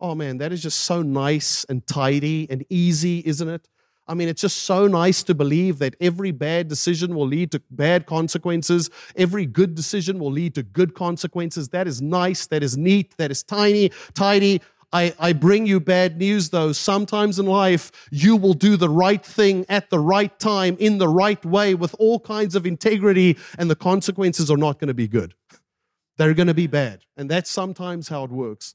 Oh 0.00 0.16
man, 0.16 0.38
that 0.38 0.50
is 0.52 0.60
just 0.60 0.80
so 0.80 1.02
nice 1.02 1.64
and 1.68 1.86
tidy 1.86 2.48
and 2.50 2.66
easy, 2.68 3.22
isn't 3.24 3.48
it? 3.48 3.68
I 4.08 4.14
mean, 4.14 4.26
it's 4.26 4.40
just 4.40 4.64
so 4.64 4.88
nice 4.88 5.22
to 5.22 5.34
believe 5.34 5.78
that 5.78 5.94
every 6.00 6.32
bad 6.32 6.66
decision 6.66 7.14
will 7.14 7.28
lead 7.28 7.52
to 7.52 7.62
bad 7.70 8.06
consequences. 8.06 8.90
Every 9.14 9.46
good 9.46 9.76
decision 9.76 10.18
will 10.18 10.32
lead 10.32 10.56
to 10.56 10.64
good 10.64 10.94
consequences. 10.94 11.68
That 11.68 11.86
is 11.86 12.02
nice. 12.02 12.48
That 12.48 12.64
is 12.64 12.76
neat. 12.76 13.16
That 13.18 13.30
is 13.30 13.44
tiny, 13.44 13.92
tidy. 14.14 14.62
I, 14.92 15.14
I 15.18 15.32
bring 15.34 15.66
you 15.66 15.80
bad 15.80 16.16
news, 16.16 16.48
though. 16.48 16.72
Sometimes 16.72 17.38
in 17.38 17.46
life, 17.46 17.92
you 18.10 18.36
will 18.36 18.54
do 18.54 18.76
the 18.76 18.88
right 18.88 19.24
thing 19.24 19.66
at 19.68 19.90
the 19.90 19.98
right 19.98 20.36
time, 20.38 20.76
in 20.78 20.98
the 20.98 21.08
right 21.08 21.44
way, 21.44 21.74
with 21.74 21.94
all 21.98 22.20
kinds 22.20 22.54
of 22.54 22.66
integrity, 22.66 23.36
and 23.58 23.70
the 23.70 23.76
consequences 23.76 24.50
are 24.50 24.56
not 24.56 24.78
going 24.78 24.88
to 24.88 24.94
be 24.94 25.08
good. 25.08 25.34
They're 26.16 26.34
going 26.34 26.48
to 26.48 26.54
be 26.54 26.66
bad. 26.66 27.04
And 27.16 27.30
that's 27.30 27.50
sometimes 27.50 28.08
how 28.08 28.24
it 28.24 28.30
works. 28.30 28.74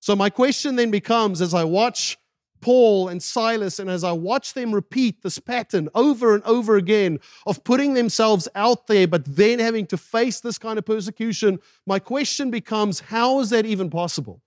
So, 0.00 0.14
my 0.14 0.30
question 0.30 0.76
then 0.76 0.92
becomes 0.92 1.40
as 1.40 1.54
I 1.54 1.64
watch 1.64 2.16
Paul 2.60 3.08
and 3.08 3.22
Silas, 3.22 3.80
and 3.80 3.90
as 3.90 4.04
I 4.04 4.12
watch 4.12 4.54
them 4.54 4.72
repeat 4.72 5.22
this 5.22 5.38
pattern 5.38 5.88
over 5.94 6.34
and 6.34 6.42
over 6.44 6.76
again 6.76 7.18
of 7.46 7.64
putting 7.64 7.94
themselves 7.94 8.48
out 8.54 8.86
there, 8.86 9.08
but 9.08 9.24
then 9.24 9.58
having 9.58 9.86
to 9.88 9.96
face 9.96 10.40
this 10.40 10.58
kind 10.58 10.78
of 10.78 10.84
persecution, 10.84 11.58
my 11.84 11.98
question 11.98 12.50
becomes 12.50 13.00
how 13.00 13.40
is 13.40 13.50
that 13.50 13.66
even 13.66 13.90
possible? 13.90 14.42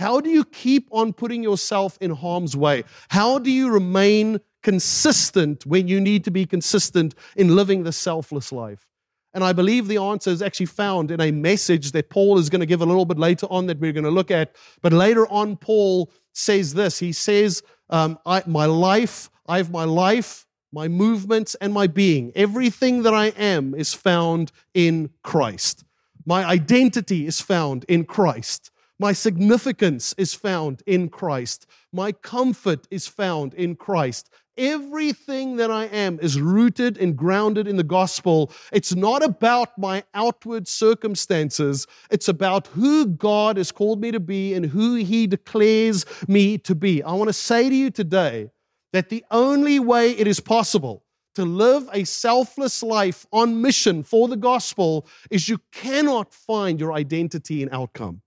How 0.00 0.18
do 0.18 0.30
you 0.30 0.46
keep 0.46 0.88
on 0.90 1.12
putting 1.12 1.42
yourself 1.42 1.98
in 2.00 2.10
harm's 2.10 2.56
way? 2.56 2.84
How 3.10 3.38
do 3.38 3.50
you 3.50 3.70
remain 3.70 4.40
consistent 4.62 5.66
when 5.66 5.88
you 5.88 6.00
need 6.00 6.24
to 6.24 6.30
be 6.30 6.46
consistent 6.46 7.14
in 7.36 7.54
living 7.54 7.82
the 7.82 7.92
selfless 7.92 8.50
life? 8.50 8.86
And 9.34 9.44
I 9.44 9.52
believe 9.52 9.88
the 9.88 9.98
answer 9.98 10.30
is 10.30 10.40
actually 10.40 10.66
found 10.66 11.10
in 11.10 11.20
a 11.20 11.30
message 11.30 11.92
that 11.92 12.08
Paul 12.08 12.38
is 12.38 12.48
going 12.48 12.60
to 12.60 12.66
give 12.66 12.80
a 12.80 12.86
little 12.86 13.04
bit 13.04 13.18
later 13.18 13.46
on 13.50 13.66
that 13.66 13.78
we're 13.78 13.92
going 13.92 14.04
to 14.04 14.10
look 14.10 14.30
at. 14.30 14.56
But 14.80 14.94
later 14.94 15.28
on, 15.28 15.58
Paul 15.58 16.10
says 16.32 16.72
this 16.72 16.98
He 16.98 17.12
says, 17.12 17.62
um, 17.90 18.18
I, 18.24 18.42
My 18.46 18.64
life, 18.64 19.28
I 19.46 19.58
have 19.58 19.70
my 19.70 19.84
life, 19.84 20.46
my 20.72 20.88
movements, 20.88 21.54
and 21.56 21.74
my 21.74 21.86
being. 21.86 22.32
Everything 22.34 23.02
that 23.02 23.12
I 23.12 23.26
am 23.36 23.74
is 23.74 23.92
found 23.92 24.50
in 24.72 25.10
Christ. 25.22 25.84
My 26.24 26.42
identity 26.42 27.26
is 27.26 27.42
found 27.42 27.84
in 27.84 28.04
Christ. 28.04 28.70
My 29.00 29.14
significance 29.14 30.14
is 30.18 30.34
found 30.34 30.82
in 30.84 31.08
Christ. 31.08 31.66
My 31.90 32.12
comfort 32.12 32.86
is 32.90 33.08
found 33.08 33.54
in 33.54 33.76
Christ. 33.76 34.28
Everything 34.58 35.56
that 35.56 35.70
I 35.70 35.86
am 35.86 36.20
is 36.20 36.38
rooted 36.38 36.98
and 36.98 37.16
grounded 37.16 37.66
in 37.66 37.76
the 37.76 37.82
gospel. 37.82 38.52
It's 38.70 38.94
not 38.94 39.24
about 39.24 39.78
my 39.78 40.04
outward 40.12 40.68
circumstances. 40.68 41.86
It's 42.10 42.28
about 42.28 42.66
who 42.66 43.06
God 43.06 43.56
has 43.56 43.72
called 43.72 44.02
me 44.02 44.10
to 44.10 44.20
be 44.20 44.52
and 44.52 44.66
who 44.66 44.96
He 44.96 45.26
declares 45.26 46.04
me 46.28 46.58
to 46.58 46.74
be. 46.74 47.02
I 47.02 47.14
want 47.14 47.30
to 47.30 47.32
say 47.32 47.70
to 47.70 47.74
you 47.74 47.90
today 47.90 48.50
that 48.92 49.08
the 49.08 49.24
only 49.30 49.80
way 49.80 50.10
it 50.10 50.26
is 50.26 50.40
possible 50.40 51.04
to 51.36 51.46
live 51.46 51.88
a 51.94 52.04
selfless 52.04 52.82
life 52.82 53.24
on 53.32 53.62
mission 53.62 54.02
for 54.02 54.28
the 54.28 54.36
gospel 54.36 55.06
is 55.30 55.48
you 55.48 55.56
cannot 55.72 56.34
find 56.34 56.78
your 56.78 56.92
identity 56.92 57.62
in 57.62 57.70
outcome. 57.72 58.20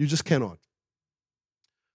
You 0.00 0.06
just 0.06 0.24
cannot. 0.24 0.56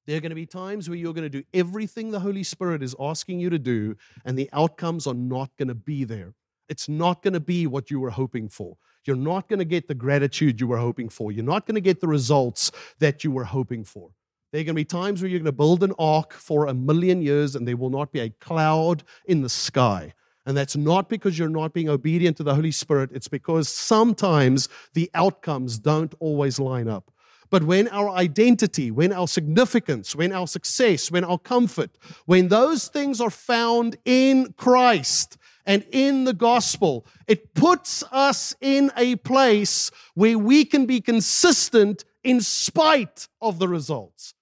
There 0.05 0.15
are 0.15 0.19
going 0.19 0.29
to 0.29 0.35
be 0.35 0.45
times 0.45 0.87
where 0.87 0.95
you're 0.95 1.15
going 1.15 1.23
to 1.23 1.41
do 1.41 1.43
everything 1.55 2.11
the 2.11 2.19
Holy 2.19 2.43
Spirit 2.43 2.83
is 2.83 2.95
asking 2.99 3.39
you 3.39 3.49
to 3.49 3.57
do, 3.57 3.95
and 4.23 4.37
the 4.37 4.47
outcomes 4.53 5.07
are 5.07 5.15
not 5.15 5.49
going 5.57 5.69
to 5.69 5.73
be 5.73 6.03
there. 6.03 6.35
It's 6.69 6.87
not 6.87 7.23
going 7.23 7.33
to 7.33 7.39
be 7.39 7.65
what 7.65 7.89
you 7.89 7.99
were 7.99 8.11
hoping 8.11 8.47
for. 8.47 8.77
You're 9.05 9.15
not 9.15 9.49
going 9.49 9.57
to 9.57 9.65
get 9.65 9.87
the 9.87 9.95
gratitude 9.95 10.61
you 10.61 10.67
were 10.67 10.77
hoping 10.77 11.09
for. 11.09 11.31
You're 11.31 11.43
not 11.43 11.65
going 11.65 11.73
to 11.73 11.81
get 11.81 11.99
the 11.99 12.07
results 12.07 12.71
that 12.99 13.23
you 13.23 13.31
were 13.31 13.45
hoping 13.45 13.83
for. 13.83 14.11
There 14.51 14.61
are 14.61 14.65
going 14.65 14.75
to 14.75 14.81
be 14.81 14.85
times 14.85 15.23
where 15.23 15.29
you're 15.31 15.39
going 15.39 15.45
to 15.45 15.51
build 15.51 15.81
an 15.81 15.93
ark 15.97 16.31
for 16.31 16.67
a 16.67 16.75
million 16.75 17.23
years 17.23 17.55
and 17.55 17.67
there 17.67 17.75
will 17.75 17.89
not 17.89 18.11
be 18.11 18.19
a 18.19 18.29
cloud 18.29 19.01
in 19.25 19.41
the 19.41 19.49
sky. 19.49 20.13
And 20.45 20.55
that's 20.55 20.75
not 20.75 21.09
because 21.09 21.39
you're 21.39 21.49
not 21.49 21.73
being 21.73 21.89
obedient 21.89 22.37
to 22.37 22.43
the 22.43 22.53
Holy 22.53 22.69
Spirit, 22.69 23.09
it's 23.15 23.27
because 23.27 23.67
sometimes 23.67 24.69
the 24.93 25.09
outcomes 25.15 25.79
don't 25.79 26.13
always 26.19 26.59
line 26.59 26.87
up. 26.87 27.11
But 27.49 27.63
when 27.63 27.87
our 27.89 28.09
identity, 28.09 28.91
when 28.91 29.13
our 29.13 29.27
significance, 29.27 30.15
when 30.15 30.31
our 30.31 30.47
success, 30.47 31.11
when 31.11 31.23
our 31.23 31.37
comfort, 31.37 31.91
when 32.25 32.47
those 32.47 32.87
things 32.87 33.21
are 33.21 33.29
found 33.29 33.97
in 34.05 34.53
Christ 34.53 35.37
and 35.65 35.85
in 35.91 36.25
the 36.25 36.33
gospel, 36.33 37.05
it 37.27 37.53
puts 37.53 38.03
us 38.11 38.55
in 38.61 38.91
a 38.97 39.15
place 39.17 39.91
where 40.13 40.37
we 40.37 40.65
can 40.65 40.85
be 40.85 41.01
consistent 41.01 42.03
in 42.23 42.41
spite 42.41 43.27
of 43.41 43.59
the 43.59 43.67
results. 43.67 44.33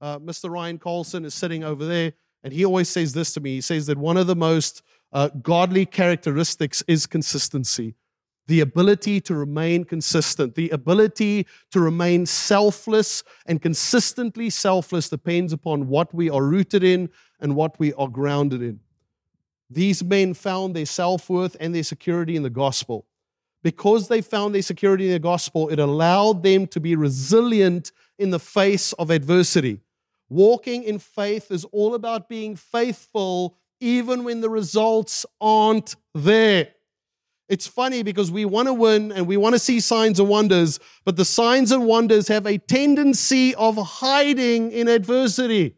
Uh, 0.00 0.18
Mr. 0.18 0.50
Ryan 0.50 0.78
Carlson 0.78 1.24
is 1.24 1.34
sitting 1.34 1.62
over 1.62 1.84
there, 1.84 2.12
and 2.42 2.52
he 2.52 2.64
always 2.64 2.88
says 2.88 3.12
this 3.12 3.32
to 3.34 3.40
me. 3.40 3.54
He 3.54 3.60
says 3.60 3.86
that 3.86 3.98
one 3.98 4.16
of 4.16 4.26
the 4.26 4.36
most 4.36 4.82
uh, 5.12 5.28
godly 5.28 5.86
characteristics 5.86 6.82
is 6.88 7.06
consistency 7.06 7.94
the 8.48 8.60
ability 8.60 9.20
to 9.22 9.34
remain 9.34 9.84
consistent, 9.84 10.54
the 10.54 10.70
ability 10.70 11.46
to 11.70 11.80
remain 11.80 12.26
selfless 12.26 13.22
and 13.46 13.62
consistently 13.62 14.50
selfless 14.50 15.08
depends 15.08 15.52
upon 15.52 15.88
what 15.88 16.12
we 16.12 16.28
are 16.28 16.44
rooted 16.44 16.82
in 16.82 17.08
and 17.40 17.54
what 17.54 17.78
we 17.78 17.92
are 17.94 18.08
grounded 18.08 18.62
in. 18.62 18.80
These 19.70 20.04
men 20.04 20.34
found 20.34 20.74
their 20.74 20.86
self 20.86 21.30
worth 21.30 21.56
and 21.60 21.74
their 21.74 21.82
security 21.82 22.36
in 22.36 22.42
the 22.42 22.50
gospel. 22.50 23.06
Because 23.62 24.08
they 24.08 24.20
found 24.20 24.54
their 24.54 24.62
security 24.62 25.06
in 25.06 25.12
the 25.12 25.18
gospel, 25.20 25.68
it 25.68 25.78
allowed 25.78 26.42
them 26.42 26.66
to 26.66 26.80
be 26.80 26.96
resilient 26.96 27.92
in 28.18 28.30
the 28.30 28.40
face 28.40 28.92
of 28.94 29.10
adversity. 29.10 29.80
Walking 30.28 30.82
in 30.82 30.98
faith 30.98 31.50
is 31.50 31.64
all 31.66 31.94
about 31.94 32.28
being 32.28 32.56
faithful 32.56 33.56
even 33.80 34.24
when 34.24 34.40
the 34.40 34.50
results 34.50 35.26
aren't 35.40 35.96
there. 36.14 36.68
It's 37.52 37.66
funny 37.66 38.02
because 38.02 38.30
we 38.30 38.46
want 38.46 38.68
to 38.68 38.72
win 38.72 39.12
and 39.12 39.26
we 39.26 39.36
want 39.36 39.54
to 39.54 39.58
see 39.58 39.78
signs 39.78 40.18
and 40.18 40.26
wonders, 40.26 40.80
but 41.04 41.16
the 41.16 41.24
signs 41.26 41.70
and 41.70 41.84
wonders 41.84 42.28
have 42.28 42.46
a 42.46 42.56
tendency 42.56 43.54
of 43.56 43.76
hiding 43.76 44.72
in 44.72 44.88
adversity. 44.88 45.76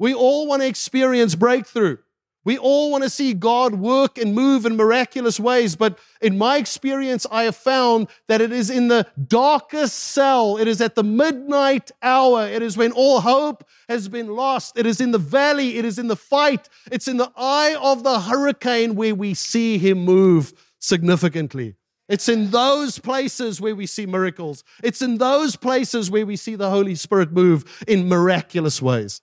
We 0.00 0.14
all 0.14 0.48
want 0.48 0.62
to 0.62 0.66
experience 0.66 1.36
breakthrough. 1.36 1.98
We 2.44 2.58
all 2.58 2.90
want 2.90 3.04
to 3.04 3.08
see 3.08 3.34
God 3.34 3.76
work 3.76 4.18
and 4.18 4.34
move 4.34 4.66
in 4.66 4.76
miraculous 4.76 5.38
ways, 5.38 5.76
but 5.76 5.96
in 6.20 6.36
my 6.36 6.58
experience, 6.58 7.24
I 7.30 7.44
have 7.44 7.54
found 7.54 8.08
that 8.26 8.40
it 8.40 8.50
is 8.50 8.68
in 8.68 8.88
the 8.88 9.06
darkest 9.28 9.96
cell. 9.96 10.56
It 10.56 10.66
is 10.66 10.80
at 10.80 10.96
the 10.96 11.04
midnight 11.04 11.92
hour. 12.02 12.48
It 12.48 12.62
is 12.62 12.76
when 12.76 12.90
all 12.90 13.20
hope 13.20 13.64
has 13.88 14.08
been 14.08 14.26
lost. 14.26 14.76
It 14.76 14.86
is 14.86 15.00
in 15.00 15.12
the 15.12 15.18
valley. 15.18 15.78
It 15.78 15.84
is 15.84 16.00
in 16.00 16.08
the 16.08 16.16
fight. 16.16 16.68
It's 16.90 17.06
in 17.06 17.16
the 17.16 17.30
eye 17.36 17.76
of 17.80 18.02
the 18.02 18.18
hurricane 18.18 18.96
where 18.96 19.14
we 19.14 19.34
see 19.34 19.78
Him 19.78 19.98
move 20.04 20.52
significantly. 20.84 21.76
It's 22.08 22.28
in 22.28 22.50
those 22.50 22.98
places 22.98 23.60
where 23.60 23.74
we 23.74 23.86
see 23.86 24.04
miracles. 24.04 24.62
It's 24.82 25.00
in 25.00 25.16
those 25.16 25.56
places 25.56 26.10
where 26.10 26.26
we 26.26 26.36
see 26.36 26.54
the 26.54 26.68
Holy 26.68 26.94
Spirit 26.94 27.32
move 27.32 27.84
in 27.88 28.08
miraculous 28.08 28.82
ways. 28.82 29.22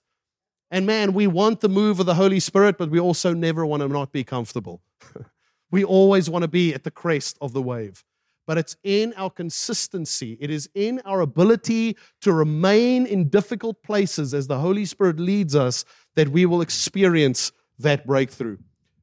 And 0.70 0.84
man, 0.84 1.12
we 1.12 1.26
want 1.26 1.60
the 1.60 1.68
move 1.68 2.00
of 2.00 2.06
the 2.06 2.16
Holy 2.16 2.40
Spirit, 2.40 2.78
but 2.78 2.90
we 2.90 2.98
also 2.98 3.32
never 3.32 3.64
want 3.64 3.82
to 3.82 3.88
not 3.88 4.10
be 4.10 4.24
comfortable. 4.24 4.82
we 5.70 5.84
always 5.84 6.28
want 6.28 6.42
to 6.42 6.48
be 6.48 6.74
at 6.74 6.82
the 6.82 6.90
crest 6.90 7.38
of 7.40 7.52
the 7.52 7.62
wave. 7.62 8.02
But 8.44 8.58
it's 8.58 8.76
in 8.82 9.14
our 9.16 9.30
consistency, 9.30 10.36
it 10.40 10.50
is 10.50 10.68
in 10.74 11.00
our 11.04 11.20
ability 11.20 11.96
to 12.22 12.32
remain 12.32 13.06
in 13.06 13.28
difficult 13.28 13.80
places 13.84 14.34
as 14.34 14.48
the 14.48 14.58
Holy 14.58 14.84
Spirit 14.84 15.20
leads 15.20 15.54
us 15.54 15.84
that 16.16 16.30
we 16.30 16.44
will 16.46 16.60
experience 16.60 17.52
that 17.78 18.04
breakthrough. 18.04 18.58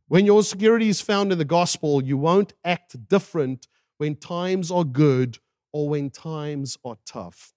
When 0.10 0.26
your 0.26 0.42
security 0.42 0.90
is 0.90 1.02
found 1.02 1.32
in 1.32 1.38
the 1.38 1.46
gospel, 1.46 2.04
you 2.04 2.18
won't 2.18 2.54
act 2.66 3.08
different 3.08 3.68
when 4.00 4.16
times 4.16 4.72
are 4.72 4.84
good 4.84 5.38
or 5.72 5.88
when 5.88 6.10
times 6.10 6.80
are 6.84 6.98
tough. 7.06 7.54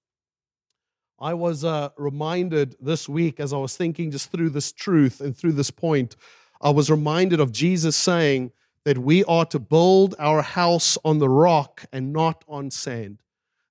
I 1.19 1.33
was 1.33 1.65
uh, 1.65 1.89
reminded 1.97 2.77
this 2.79 3.09
week 3.09 3.41
as 3.41 3.55
I 3.55 3.57
was 3.57 3.75
thinking 3.75 4.11
just 4.11 4.31
through 4.31 4.51
this 4.51 4.71
truth 4.71 5.23
and 5.23 5.35
through 5.35 5.53
this 5.53 5.71
point, 5.71 6.15
I 6.61 6.69
was 6.69 6.91
reminded 6.91 7.41
of 7.41 7.53
Jesus 7.53 7.97
saying 7.97 8.53
that 8.85 8.99
we 8.99 9.25
are 9.25 9.47
to 9.47 9.59
build 9.59 10.15
our 10.19 10.43
house 10.43 10.99
on 11.07 11.21
the 11.21 11.31
rock 11.31 11.87
and 11.91 12.13
not 12.13 12.45
on 12.47 12.71
sand. 12.71 13.23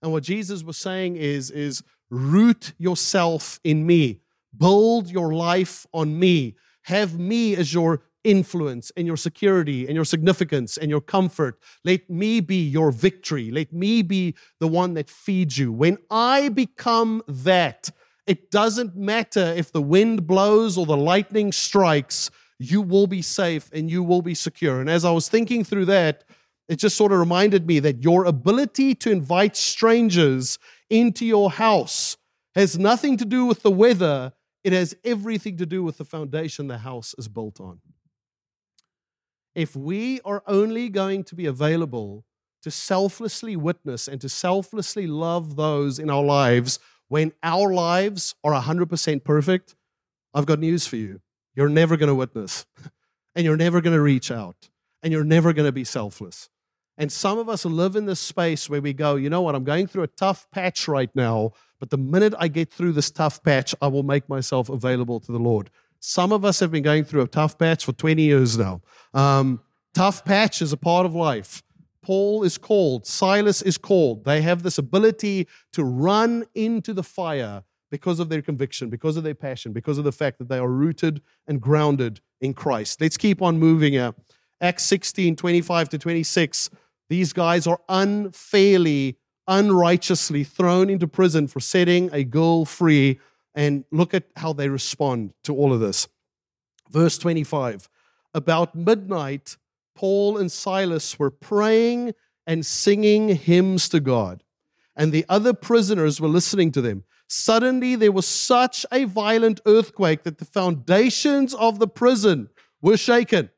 And 0.01 0.11
what 0.11 0.23
Jesus 0.23 0.63
was 0.63 0.77
saying 0.77 1.17
is, 1.17 1.51
is 1.51 1.83
root 2.09 2.73
yourself 2.79 3.59
in 3.63 3.85
me, 3.85 4.21
build 4.57 5.11
your 5.11 5.35
life 5.35 5.85
on 5.93 6.17
me, 6.17 6.55
have 6.85 7.19
me 7.19 7.55
as 7.55 7.75
your 7.75 8.01
influence 8.23 8.91
and 8.95 9.07
your 9.07 9.17
security 9.17 9.85
and 9.87 9.95
your 9.95 10.05
significance 10.05 10.77
and 10.77 10.89
your 10.89 11.01
comfort. 11.01 11.59
Let 11.83 12.09
me 12.09 12.39
be 12.39 12.67
your 12.67 12.91
victory. 12.91 13.51
Let 13.51 13.73
me 13.73 14.01
be 14.01 14.35
the 14.59 14.67
one 14.67 14.93
that 14.95 15.09
feeds 15.09 15.57
you. 15.57 15.71
When 15.71 15.97
I 16.09 16.49
become 16.49 17.23
that, 17.27 17.89
it 18.27 18.51
doesn't 18.51 18.95
matter 18.95 19.53
if 19.57 19.71
the 19.71 19.81
wind 19.81 20.27
blows 20.27 20.77
or 20.77 20.85
the 20.85 20.97
lightning 20.97 21.51
strikes, 21.51 22.29
you 22.59 22.81
will 22.81 23.07
be 23.07 23.21
safe 23.21 23.69
and 23.73 23.89
you 23.89 24.03
will 24.03 24.21
be 24.21 24.35
secure. 24.35 24.79
And 24.79 24.89
as 24.89 25.03
I 25.03 25.11
was 25.11 25.27
thinking 25.27 25.63
through 25.63 25.85
that, 25.85 26.23
it 26.69 26.77
just 26.77 26.95
sort 26.95 27.11
of 27.11 27.19
reminded 27.19 27.67
me 27.67 27.79
that 27.79 28.03
your 28.03 28.25
ability 28.25 28.95
to 28.95 29.11
invite 29.11 29.57
strangers 29.57 30.59
into 30.89 31.25
your 31.25 31.51
house 31.51 32.17
has 32.55 32.77
nothing 32.77 33.17
to 33.17 33.25
do 33.25 33.45
with 33.45 33.63
the 33.63 33.71
weather. 33.71 34.33
It 34.63 34.73
has 34.73 34.95
everything 35.03 35.57
to 35.57 35.65
do 35.65 35.83
with 35.83 35.97
the 35.97 36.05
foundation 36.05 36.67
the 36.67 36.77
house 36.77 37.15
is 37.17 37.27
built 37.27 37.59
on 37.59 37.81
if 39.55 39.75
we 39.75 40.21
are 40.21 40.43
only 40.47 40.89
going 40.89 41.23
to 41.25 41.35
be 41.35 41.45
available 41.45 42.25
to 42.63 42.71
selflessly 42.71 43.55
witness 43.55 44.07
and 44.07 44.21
to 44.21 44.29
selflessly 44.29 45.07
love 45.07 45.55
those 45.55 45.99
in 45.99 46.09
our 46.09 46.23
lives 46.23 46.79
when 47.07 47.33
our 47.43 47.73
lives 47.73 48.35
are 48.43 48.53
100% 48.53 49.23
perfect, 49.25 49.75
I've 50.33 50.45
got 50.45 50.59
news 50.59 50.87
for 50.87 50.95
you. 50.95 51.19
You're 51.55 51.67
never 51.67 51.97
going 51.97 52.07
to 52.07 52.15
witness, 52.15 52.65
and 53.35 53.43
you're 53.43 53.57
never 53.57 53.81
going 53.81 53.95
to 53.95 54.01
reach 54.01 54.31
out, 54.31 54.69
and 55.03 55.11
you're 55.11 55.25
never 55.25 55.51
going 55.51 55.65
to 55.65 55.73
be 55.73 55.83
selfless. 55.83 56.49
And 56.97 57.11
some 57.11 57.37
of 57.37 57.49
us 57.49 57.65
live 57.65 57.95
in 57.95 58.05
this 58.05 58.19
space 58.19 58.69
where 58.69 58.81
we 58.81 58.93
go, 58.93 59.15
you 59.15 59.29
know 59.29 59.41
what, 59.41 59.55
I'm 59.55 59.63
going 59.63 59.87
through 59.87 60.03
a 60.03 60.07
tough 60.07 60.47
patch 60.51 60.87
right 60.87 61.09
now, 61.15 61.51
but 61.79 61.89
the 61.89 61.97
minute 61.97 62.33
I 62.37 62.47
get 62.47 62.71
through 62.71 62.93
this 62.93 63.11
tough 63.11 63.43
patch, 63.43 63.75
I 63.81 63.87
will 63.87 64.03
make 64.03 64.29
myself 64.29 64.69
available 64.69 65.19
to 65.19 65.31
the 65.31 65.39
Lord. 65.39 65.69
Some 66.01 66.31
of 66.31 66.43
us 66.43 66.59
have 66.59 66.71
been 66.71 66.83
going 66.83 67.03
through 67.03 67.21
a 67.21 67.27
tough 67.27 67.57
patch 67.57 67.85
for 67.85 67.93
20 67.93 68.23
years 68.23 68.57
now. 68.57 68.81
Um, 69.13 69.61
tough 69.93 70.25
patch 70.25 70.61
is 70.61 70.73
a 70.73 70.77
part 70.77 71.05
of 71.05 71.13
life. 71.13 71.61
Paul 72.01 72.43
is 72.43 72.57
called, 72.57 73.05
Silas 73.05 73.61
is 73.61 73.77
called. 73.77 74.25
They 74.25 74.41
have 74.41 74.63
this 74.63 74.79
ability 74.79 75.47
to 75.73 75.83
run 75.83 76.45
into 76.55 76.93
the 76.93 77.03
fire 77.03 77.63
because 77.91 78.19
of 78.19 78.29
their 78.29 78.41
conviction, 78.41 78.89
because 78.89 79.15
of 79.15 79.23
their 79.23 79.35
passion, 79.35 79.73
because 79.73 79.99
of 79.99 80.03
the 80.03 80.11
fact 80.11 80.39
that 80.39 80.49
they 80.49 80.57
are 80.57 80.67
rooted 80.67 81.21
and 81.45 81.61
grounded 81.61 82.19
in 82.39 82.55
Christ. 82.55 82.99
Let's 82.99 83.17
keep 83.17 83.39
on 83.39 83.59
moving 83.59 83.93
here. 83.93 84.15
Acts 84.59 84.83
16 84.85 85.35
25 85.35 85.89
to 85.89 85.97
26. 85.99 86.71
These 87.09 87.33
guys 87.33 87.67
are 87.67 87.79
unfairly, 87.89 89.17
unrighteously 89.47 90.45
thrown 90.45 90.89
into 90.89 91.07
prison 91.07 91.47
for 91.47 91.59
setting 91.59 92.09
a 92.11 92.23
girl 92.23 92.65
free 92.65 93.19
and 93.53 93.85
look 93.91 94.13
at 94.13 94.23
how 94.35 94.53
they 94.53 94.69
respond 94.69 95.33
to 95.43 95.55
all 95.55 95.73
of 95.73 95.79
this. 95.79 96.07
Verse 96.89 97.17
25 97.17 97.89
About 98.33 98.75
midnight, 98.75 99.57
Paul 99.95 100.37
and 100.37 100.51
Silas 100.51 101.19
were 101.19 101.31
praying 101.31 102.13
and 102.47 102.65
singing 102.65 103.29
hymns 103.29 103.89
to 103.89 103.99
God, 103.99 104.43
and 104.95 105.11
the 105.11 105.25
other 105.29 105.53
prisoners 105.53 106.19
were 106.19 106.27
listening 106.27 106.71
to 106.73 106.81
them. 106.81 107.03
Suddenly, 107.27 107.95
there 107.95 108.11
was 108.11 108.27
such 108.27 108.85
a 108.91 109.05
violent 109.05 109.61
earthquake 109.65 110.23
that 110.23 110.37
the 110.37 110.45
foundations 110.45 111.53
of 111.53 111.79
the 111.79 111.87
prison 111.87 112.49
were 112.81 112.97
shaken. 112.97 113.49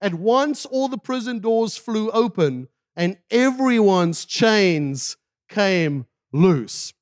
At 0.00 0.14
once, 0.14 0.66
all 0.66 0.88
the 0.88 0.98
prison 0.98 1.38
doors 1.38 1.76
flew 1.76 2.10
open, 2.10 2.68
and 2.96 3.18
everyone's 3.30 4.24
chains 4.24 5.16
came 5.48 6.06
loose. 6.32 6.92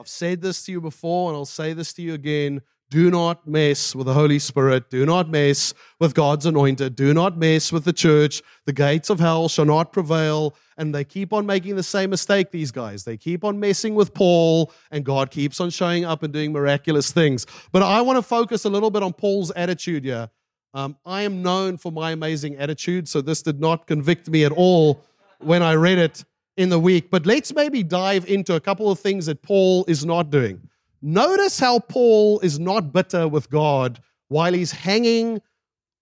I've 0.00 0.08
said 0.08 0.40
this 0.40 0.62
to 0.64 0.72
you 0.72 0.80
before, 0.80 1.28
and 1.28 1.36
I'll 1.36 1.44
say 1.44 1.74
this 1.74 1.92
to 1.92 2.00
you 2.00 2.14
again. 2.14 2.62
Do 2.88 3.10
not 3.10 3.46
mess 3.46 3.94
with 3.94 4.06
the 4.06 4.14
Holy 4.14 4.38
Spirit. 4.38 4.88
Do 4.88 5.04
not 5.04 5.28
mess 5.28 5.74
with 5.98 6.14
God's 6.14 6.46
anointed. 6.46 6.96
Do 6.96 7.12
not 7.12 7.36
mess 7.36 7.70
with 7.70 7.84
the 7.84 7.92
church. 7.92 8.40
The 8.64 8.72
gates 8.72 9.10
of 9.10 9.20
hell 9.20 9.50
shall 9.50 9.66
not 9.66 9.92
prevail. 9.92 10.54
And 10.78 10.94
they 10.94 11.04
keep 11.04 11.34
on 11.34 11.44
making 11.44 11.76
the 11.76 11.82
same 11.82 12.08
mistake, 12.08 12.50
these 12.50 12.70
guys. 12.70 13.04
They 13.04 13.18
keep 13.18 13.44
on 13.44 13.60
messing 13.60 13.94
with 13.94 14.14
Paul, 14.14 14.72
and 14.90 15.04
God 15.04 15.30
keeps 15.30 15.60
on 15.60 15.68
showing 15.68 16.06
up 16.06 16.22
and 16.22 16.32
doing 16.32 16.50
miraculous 16.50 17.12
things. 17.12 17.44
But 17.70 17.82
I 17.82 18.00
want 18.00 18.16
to 18.16 18.22
focus 18.22 18.64
a 18.64 18.70
little 18.70 18.90
bit 18.90 19.02
on 19.02 19.12
Paul's 19.12 19.50
attitude 19.50 20.04
here. 20.04 20.30
Um, 20.72 20.96
I 21.04 21.22
am 21.22 21.42
known 21.42 21.76
for 21.76 21.92
my 21.92 22.12
amazing 22.12 22.56
attitude, 22.56 23.06
so 23.06 23.20
this 23.20 23.42
did 23.42 23.60
not 23.60 23.86
convict 23.86 24.30
me 24.30 24.46
at 24.46 24.52
all 24.52 25.04
when 25.40 25.62
I 25.62 25.74
read 25.74 25.98
it 25.98 26.24
in 26.60 26.68
the 26.68 26.78
week. 26.78 27.10
But 27.10 27.24
let's 27.24 27.54
maybe 27.54 27.82
dive 27.82 28.28
into 28.28 28.54
a 28.54 28.60
couple 28.60 28.90
of 28.90 29.00
things 29.00 29.24
that 29.26 29.40
Paul 29.40 29.86
is 29.88 30.04
not 30.04 30.30
doing. 30.30 30.60
Notice 31.00 31.58
how 31.58 31.78
Paul 31.78 32.38
is 32.40 32.58
not 32.58 32.92
bitter 32.92 33.26
with 33.26 33.48
God 33.48 33.98
while 34.28 34.52
he's 34.52 34.70
hanging 34.70 35.40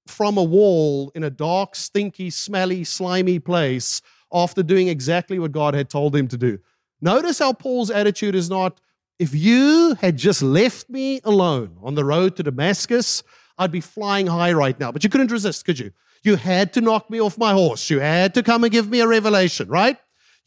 from 0.09 0.37
a 0.37 0.43
wall 0.43 1.13
in 1.15 1.23
a 1.23 1.31
dark, 1.31 1.77
stinky, 1.77 2.29
smelly, 2.31 2.83
slimy 2.83 3.39
place 3.39 4.03
after 4.33 4.65
doing 4.65 4.89
exactly 4.89 5.39
what 5.39 5.53
God 5.53 5.75
had 5.75 5.89
told 5.89 6.17
him 6.17 6.27
to 6.27 6.37
do. 6.37 6.59
Notice 7.01 7.39
how 7.39 7.53
Paul's 7.53 7.91
attitude 7.91 8.35
is 8.35 8.51
not, 8.51 8.81
if 9.21 9.33
you 9.33 9.95
had 10.01 10.17
just 10.17 10.43
left 10.43 10.91
me 10.91 11.21
alone 11.23 11.77
on 11.85 11.95
the 11.95 12.05
road 12.05 12.35
to 12.37 12.43
Damascus, 12.43 13.23
I'd 13.59 13.71
be 13.71 13.81
flying 13.81 14.27
high 14.27 14.53
right 14.53 14.79
now. 14.81 14.91
But 14.91 15.05
you 15.05 15.11
couldn't 15.11 15.31
resist, 15.31 15.65
could 15.65 15.79
you? 15.79 15.93
You 16.25 16.35
had 16.35 16.73
to 16.73 16.81
knock 16.81 17.09
me 17.11 17.21
off 17.21 17.39
my 17.39 17.53
horse. 17.53 17.89
You 17.91 18.01
had 18.01 18.35
to 18.35 18.43
come 18.43 18.65
and 18.65 18.73
give 18.73 18.91
me 18.91 18.99
a 19.01 19.07
revelation, 19.07 19.69
right? 19.69 19.97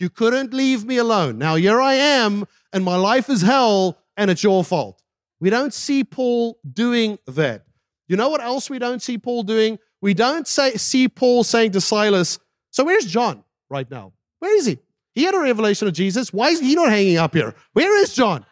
You 0.01 0.09
couldn't 0.09 0.51
leave 0.51 0.83
me 0.83 0.97
alone. 0.97 1.37
Now 1.37 1.53
here 1.53 1.79
I 1.79 1.93
am, 1.93 2.45
and 2.73 2.83
my 2.83 2.95
life 2.95 3.29
is 3.29 3.43
hell, 3.43 3.99
and 4.17 4.31
it's 4.31 4.43
your 4.43 4.63
fault. 4.63 5.03
We 5.39 5.51
don't 5.51 5.71
see 5.71 6.03
Paul 6.03 6.57
doing 6.73 7.19
that. 7.27 7.65
You 8.07 8.17
know 8.17 8.29
what 8.29 8.41
else 8.41 8.67
we 8.67 8.79
don't 8.79 8.99
see 8.99 9.19
Paul 9.19 9.43
doing? 9.43 9.77
We 10.01 10.15
don't 10.15 10.47
say, 10.47 10.71
see 10.73 11.07
Paul 11.07 11.43
saying 11.43 11.73
to 11.73 11.81
Silas, 11.81 12.39
So 12.71 12.83
where's 12.83 13.05
John 13.05 13.43
right 13.69 13.89
now? 13.91 14.13
Where 14.39 14.57
is 14.57 14.65
he? 14.65 14.79
He 15.13 15.21
had 15.21 15.35
a 15.35 15.39
revelation 15.39 15.87
of 15.87 15.93
Jesus. 15.93 16.33
Why 16.33 16.49
is 16.49 16.59
he 16.59 16.73
not 16.73 16.89
hanging 16.89 17.17
up 17.17 17.35
here? 17.35 17.53
Where 17.73 17.95
is 18.01 18.15
John? 18.15 18.43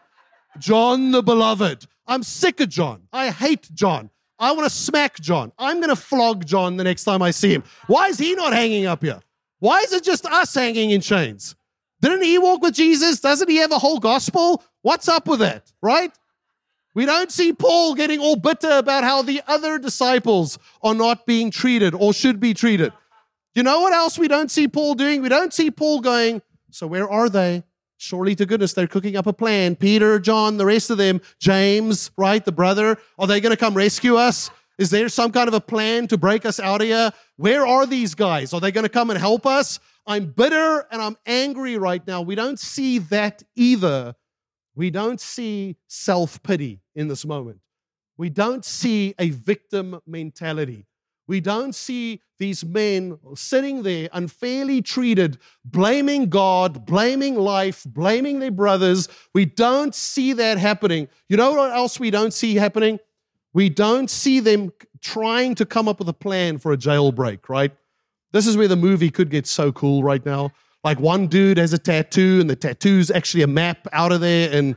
John 0.60 1.10
the 1.10 1.24
beloved. 1.24 1.88
I'm 2.06 2.22
sick 2.22 2.60
of 2.60 2.70
John. 2.70 3.08
I 3.12 3.32
hate 3.32 3.74
John. 3.74 4.12
I 4.38 4.52
want 4.52 4.66
to 4.66 4.70
smack 4.70 5.20
John. 5.20 5.52
I'm 5.58 5.78
going 5.78 5.90
to 5.90 5.96
flog 5.96 6.46
John 6.46 6.78
the 6.78 6.84
next 6.84 7.06
time 7.06 7.24
I 7.24 7.32
see 7.32 7.52
him. 7.52 7.64
Why 7.88 8.10
is 8.10 8.20
he 8.20 8.36
not 8.36 8.54
hanging 8.54 8.86
up 8.86 9.04
here? 9.04 9.20
Why 9.60 9.80
is 9.82 9.94
it 9.94 10.04
just 10.04 10.26
us 10.26 10.54
hanging 10.54 10.92
in 10.92 11.02
chains? 11.02 11.56
Didn't 12.02 12.24
he 12.24 12.38
walk 12.38 12.62
with 12.62 12.76
Jesus? 12.76 13.20
Doesn't 13.20 13.50
he 13.50 13.58
have 13.58 13.72
a 13.72 13.80
whole 13.80 14.00
gospel? 14.00 14.64
What's 14.82 15.08
up 15.08 15.28
with 15.28 15.40
that, 15.40 15.72
right? 15.82 16.12
We 16.96 17.06
don't 17.06 17.32
see 17.32 17.54
Paul 17.54 17.94
getting 17.94 18.20
all 18.20 18.36
bitter 18.36 18.72
about 18.72 19.04
how 19.04 19.22
the 19.22 19.42
other 19.48 19.78
disciples 19.78 20.58
are 20.82 20.96
not 20.96 21.26
being 21.26 21.52
treated 21.52 21.94
or 21.94 22.14
should 22.14 22.40
be 22.40 22.54
treated. 22.54 22.94
You 23.54 23.64
know 23.64 23.82
what 23.82 23.94
else 23.94 24.18
we 24.18 24.28
don't 24.28 24.50
see 24.50 24.68
Paul 24.68 24.96
doing? 24.96 25.22
We 25.22 25.30
don't 25.30 25.54
see 25.54 25.72
Paul 25.72 26.00
going, 26.00 26.42
So 26.72 26.88
where 26.88 27.10
are 27.10 27.30
they? 27.30 27.64
Surely 27.98 28.34
to 28.36 28.46
goodness, 28.46 28.72
they're 28.74 28.88
cooking 28.88 29.18
up 29.18 29.28
a 29.28 29.34
plan. 29.34 29.76
Peter, 29.76 30.20
John, 30.20 30.56
the 30.56 30.66
rest 30.66 30.90
of 30.90 30.98
them, 30.98 31.20
James, 31.40 32.12
right, 32.16 32.44
the 32.44 32.52
brother, 32.54 32.98
are 33.18 33.28
they 33.28 33.42
going 33.42 33.52
to 33.52 33.58
come 33.58 33.74
rescue 33.74 34.16
us? 34.16 34.50
Is 34.80 34.92
there 34.92 35.10
some 35.10 35.34
kind 35.34 35.50
of 35.50 35.54
a 35.54 35.60
plan 35.60 36.08
to 36.08 36.18
break 36.18 36.46
us 36.46 36.58
out 36.58 36.80
of 36.80 36.88
here? 36.88 37.12
Where 37.36 37.68
are 37.68 37.86
these 37.86 38.16
guys? 38.16 38.54
Are 38.54 38.62
they 38.62 38.72
going 38.72 38.86
to 38.86 38.90
come 38.90 39.10
and 39.10 39.20
help 39.20 39.46
us? 39.46 39.78
I'm 40.08 40.28
bitter 40.28 40.88
and 40.90 41.02
I'm 41.02 41.18
angry 41.26 41.78
right 41.78 42.06
now. 42.08 42.22
We 42.22 42.34
don't 42.34 42.58
see 42.58 42.98
that 43.00 43.44
either. 43.58 44.16
We 44.76 44.90
don't 44.90 45.20
see 45.20 45.76
self 45.90 46.42
pity 46.44 46.80
in 46.96 47.10
this 47.10 47.26
moment. 47.26 47.60
We 48.18 48.30
don't 48.30 48.64
see 48.64 49.16
a 49.20 49.32
victim 49.32 50.00
mentality. 50.08 50.86
We 51.28 51.42
don't 51.42 51.76
see 51.76 52.22
these 52.40 52.64
men 52.64 53.20
sitting 53.36 53.84
there 53.84 54.08
unfairly 54.14 54.82
treated, 54.82 55.40
blaming 55.66 56.30
God, 56.30 56.86
blaming 56.86 57.36
life, 57.36 57.84
blaming 57.86 58.40
their 58.40 58.50
brothers. 58.50 59.10
We 59.34 59.44
don't 59.44 59.94
see 59.94 60.32
that 60.34 60.58
happening. 60.58 61.10
You 61.28 61.36
know 61.36 61.52
what 61.52 61.74
else 61.74 62.00
we 62.00 62.12
don't 62.12 62.34
see 62.34 62.56
happening? 62.56 63.00
We 63.54 63.70
don't 63.70 64.10
see 64.10 64.40
them 64.40 64.72
trying 65.02 65.56
to 65.56 65.66
come 65.66 65.88
up 65.88 66.00
with 66.00 66.10
a 66.10 66.14
plan 66.14 66.58
for 66.58 66.72
a 66.72 66.78
jailbreak, 66.78 67.50
right? 67.50 67.72
This 68.32 68.46
is 68.46 68.56
where 68.56 68.68
the 68.68 68.76
movie 68.76 69.10
could 69.10 69.30
get 69.30 69.48
so 69.48 69.72
cool 69.72 70.04
right 70.04 70.24
now. 70.26 70.52
Like 70.84 71.00
one 71.00 71.28
dude 71.28 71.58
has 71.58 71.74
a 71.74 71.78
tattoo, 71.78 72.40
and 72.40 72.50
the 72.50 72.56
tattoo's 72.56 73.12
actually 73.12 73.44
a 73.44 73.48
map 73.48 73.88
out 73.92 74.12
of 74.12 74.22
there, 74.22 74.50
and 74.52 74.76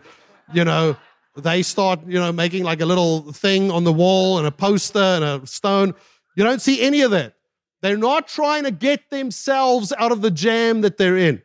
you 0.52 0.64
know, 0.64 0.96
they 1.36 1.62
start, 1.62 2.00
you 2.06 2.18
know, 2.18 2.32
making 2.32 2.64
like 2.64 2.80
a 2.80 2.86
little 2.86 3.32
thing 3.32 3.70
on 3.70 3.84
the 3.84 3.92
wall 3.92 4.38
and 4.38 4.46
a 4.46 4.50
poster 4.50 4.98
and 4.98 5.24
a 5.24 5.46
stone. 5.46 5.94
You 6.36 6.44
don't 6.44 6.60
see 6.60 6.80
any 6.80 7.02
of 7.02 7.10
that. 7.12 7.34
They're 7.82 7.96
not 7.96 8.28
trying 8.28 8.64
to 8.64 8.70
get 8.70 9.10
themselves 9.10 9.92
out 9.98 10.12
of 10.12 10.22
the 10.22 10.30
jam 10.30 10.82
that 10.82 10.98
they're 10.98 11.16
in. 11.16 11.42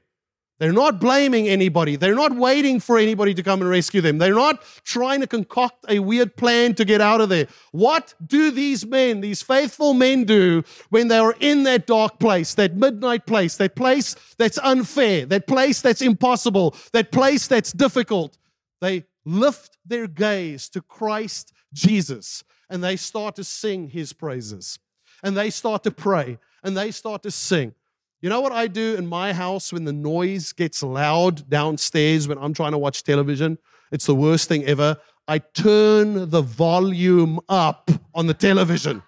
They're 0.59 0.73
not 0.73 0.99
blaming 0.99 1.47
anybody. 1.47 1.95
They're 1.95 2.15
not 2.15 2.35
waiting 2.35 2.79
for 2.79 2.97
anybody 2.97 3.33
to 3.35 3.43
come 3.43 3.61
and 3.61 3.69
rescue 3.69 4.01
them. 4.01 4.17
They're 4.17 4.33
not 4.33 4.63
trying 4.83 5.21
to 5.21 5.27
concoct 5.27 5.85
a 5.87 5.99
weird 5.99 6.35
plan 6.35 6.73
to 6.75 6.85
get 6.85 6.99
out 6.99 7.21
of 7.21 7.29
there. 7.29 7.47
What 7.71 8.15
do 8.25 8.49
these 8.49 8.85
men, 8.85 9.21
these 9.21 9.43
faithful 9.43 9.93
men, 9.93 10.23
do 10.23 10.63
when 10.89 11.09
they 11.09 11.19
are 11.19 11.35
in 11.39 11.63
that 11.63 11.85
dark 11.85 12.19
place, 12.19 12.55
that 12.55 12.75
midnight 12.75 13.27
place, 13.27 13.57
that 13.57 13.75
place 13.75 14.15
that's 14.37 14.57
unfair, 14.57 15.27
that 15.27 15.45
place 15.45 15.81
that's 15.81 16.01
impossible, 16.01 16.75
that 16.91 17.11
place 17.11 17.47
that's 17.47 17.71
difficult? 17.71 18.37
They 18.81 19.05
lift 19.25 19.77
their 19.85 20.07
gaze 20.07 20.69
to 20.69 20.81
Christ 20.81 21.53
Jesus 21.71 22.43
and 22.69 22.83
they 22.83 22.95
start 22.95 23.35
to 23.35 23.43
sing 23.43 23.89
his 23.89 24.13
praises. 24.13 24.79
And 25.23 25.35
they 25.35 25.49
start 25.49 25.83
to 25.83 25.91
pray 25.91 26.39
and 26.63 26.75
they 26.75 26.91
start 26.91 27.23
to 27.23 27.31
sing. 27.31 27.73
You 28.19 28.29
know 28.29 28.41
what 28.41 28.51
I 28.51 28.65
do 28.65 28.95
in 28.95 29.05
my 29.05 29.31
house 29.31 29.71
when 29.71 29.85
the 29.85 29.93
noise 29.93 30.51
gets 30.51 30.81
loud 30.81 31.47
downstairs 31.49 32.27
when 32.27 32.39
I'm 32.39 32.51
trying 32.51 32.71
to 32.71 32.77
watch 32.79 33.03
television? 33.03 33.59
It's 33.91 34.07
the 34.07 34.15
worst 34.15 34.49
thing 34.49 34.63
ever. 34.65 34.97
I 35.27 35.37
turn 35.37 36.31
the 36.31 36.41
volume 36.41 37.39
up 37.47 37.91
on 38.15 38.25
the 38.25 38.33
television. 38.33 39.03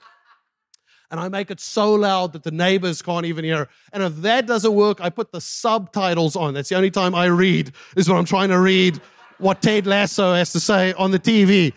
And 1.10 1.20
I 1.20 1.28
make 1.28 1.50
it 1.50 1.60
so 1.60 1.96
loud 1.96 2.34
that 2.34 2.44
the 2.44 2.52
neighbors 2.52 3.02
can't 3.02 3.26
even 3.26 3.44
hear. 3.46 3.68
And 3.92 4.04
if 4.04 4.18
that 4.18 4.46
doesn't 4.46 4.76
work, 4.76 5.02
I 5.02 5.10
put 5.10 5.32
the 5.32 5.42
subtitles 5.42 6.36
on. 6.36 6.54
That's 6.54 6.70
the 6.70 6.76
only 6.76 6.92
time 6.92 7.16
I 7.16 7.26
read, 7.26 7.72
is 7.98 8.08
when 8.08 8.20
I'm 8.20 8.26
trying 8.26 8.50
to 8.50 8.60
read 8.60 9.02
what 9.40 9.64
Ted 9.64 9.88
Lasso 9.88 10.36
has 10.36 10.52
to 10.52 10.60
say 10.60 10.94
on 10.94 11.10
the 11.10 11.18
TV. 11.18 11.74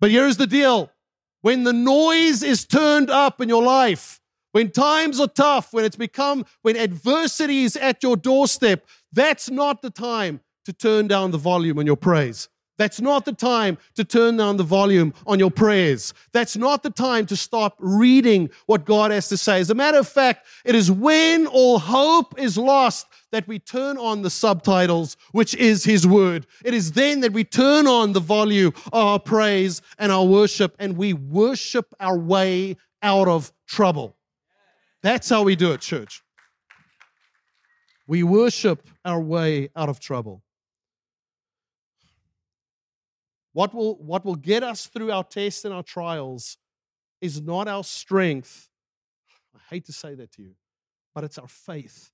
But 0.00 0.10
here's 0.10 0.36
the 0.36 0.48
deal 0.48 0.90
when 1.42 1.62
the 1.62 1.72
noise 1.72 2.42
is 2.42 2.64
turned 2.64 3.08
up 3.08 3.40
in 3.40 3.48
your 3.48 3.62
life, 3.62 4.20
when 4.52 4.70
times 4.70 5.20
are 5.20 5.28
tough, 5.28 5.72
when 5.72 5.84
it's 5.84 5.96
become, 5.96 6.46
when 6.62 6.76
adversity 6.76 7.64
is 7.64 7.76
at 7.76 8.02
your 8.02 8.16
doorstep, 8.16 8.86
that's 9.12 9.50
not 9.50 9.82
the 9.82 9.90
time 9.90 10.40
to 10.64 10.72
turn 10.72 11.08
down 11.08 11.30
the 11.30 11.38
volume 11.38 11.78
on 11.78 11.86
your 11.86 11.96
praise. 11.96 12.48
That's 12.78 13.00
not 13.00 13.24
the 13.26 13.32
time 13.32 13.78
to 13.94 14.04
turn 14.04 14.38
down 14.38 14.56
the 14.56 14.64
volume 14.64 15.12
on 15.26 15.38
your 15.38 15.50
prayers. 15.50 16.14
That's 16.32 16.56
not 16.56 16.82
the 16.82 16.90
time 16.90 17.26
to 17.26 17.36
stop 17.36 17.76
reading 17.78 18.50
what 18.66 18.86
God 18.86 19.10
has 19.10 19.28
to 19.28 19.36
say. 19.36 19.60
As 19.60 19.70
a 19.70 19.74
matter 19.74 19.98
of 19.98 20.08
fact, 20.08 20.46
it 20.64 20.74
is 20.74 20.90
when 20.90 21.46
all 21.46 21.78
hope 21.78 22.38
is 22.38 22.56
lost 22.56 23.06
that 23.30 23.46
we 23.46 23.58
turn 23.58 23.98
on 23.98 24.22
the 24.22 24.30
subtitles, 24.30 25.16
which 25.32 25.54
is 25.54 25.84
His 25.84 26.06
Word. 26.06 26.46
It 26.64 26.74
is 26.74 26.92
then 26.92 27.20
that 27.20 27.32
we 27.32 27.44
turn 27.44 27.86
on 27.86 28.14
the 28.14 28.20
volume 28.20 28.72
of 28.86 28.94
our 28.94 29.20
praise 29.20 29.82
and 29.98 30.10
our 30.10 30.24
worship, 30.24 30.74
and 30.78 30.96
we 30.96 31.12
worship 31.12 31.94
our 32.00 32.18
way 32.18 32.76
out 33.02 33.28
of 33.28 33.52
trouble. 33.66 34.16
That's 35.02 35.28
how 35.28 35.42
we 35.42 35.56
do 35.56 35.72
it, 35.72 35.80
church. 35.80 36.22
We 38.06 38.22
worship 38.22 38.88
our 39.04 39.20
way 39.20 39.68
out 39.74 39.88
of 39.88 40.00
trouble. 40.00 40.42
What 43.52 43.74
will, 43.74 43.96
what 43.96 44.24
will 44.24 44.36
get 44.36 44.62
us 44.62 44.86
through 44.86 45.12
our 45.12 45.24
tests 45.24 45.64
and 45.64 45.74
our 45.74 45.82
trials 45.82 46.56
is 47.20 47.40
not 47.40 47.68
our 47.68 47.84
strength. 47.84 48.68
I 49.54 49.60
hate 49.70 49.86
to 49.86 49.92
say 49.92 50.14
that 50.14 50.32
to 50.32 50.42
you, 50.42 50.54
but 51.14 51.24
it's 51.24 51.38
our 51.38 51.48
faith. 51.48 52.10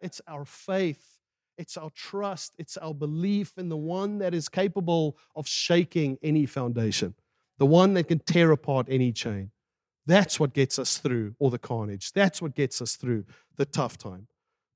It's 0.00 0.20
our 0.28 0.44
faith. 0.44 1.18
It's 1.56 1.76
our 1.76 1.90
trust. 1.90 2.54
It's 2.58 2.76
our 2.76 2.94
belief 2.94 3.52
in 3.56 3.68
the 3.68 3.76
one 3.76 4.18
that 4.18 4.34
is 4.34 4.48
capable 4.48 5.16
of 5.34 5.46
shaking 5.46 6.18
any 6.22 6.46
foundation, 6.46 7.14
the 7.58 7.66
one 7.66 7.94
that 7.94 8.08
can 8.08 8.20
tear 8.20 8.50
apart 8.50 8.86
any 8.88 9.12
chain. 9.12 9.50
That's 10.06 10.38
what 10.38 10.52
gets 10.52 10.78
us 10.78 10.98
through 10.98 11.34
all 11.38 11.50
the 11.50 11.58
carnage. 11.58 12.12
That's 12.12 12.42
what 12.42 12.54
gets 12.54 12.82
us 12.82 12.96
through 12.96 13.24
the 13.56 13.64
tough 13.64 13.96
time. 13.96 14.28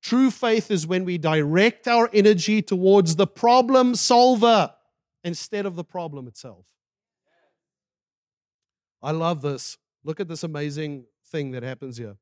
True 0.03 0.31
faith 0.31 0.71
is 0.71 0.87
when 0.87 1.05
we 1.05 1.19
direct 1.19 1.89
our 1.89 2.09
energy 2.13 2.63
towards 2.63 3.17
the 3.17 3.27
problem 3.27 3.95
solver 3.95 4.73
instead 5.25 5.67
of 5.67 5.77
the 5.77 5.85
problem 5.85 6.29
itself. 6.29 6.65
I 9.03 9.11
love 9.11 9.43
this. 9.43 9.77
Look 10.05 10.21
at 10.21 10.29
this 10.29 10.45
amazing 10.45 11.05
thing 11.27 11.51
that 11.51 11.63
happens 11.63 11.99
here. 11.99 12.17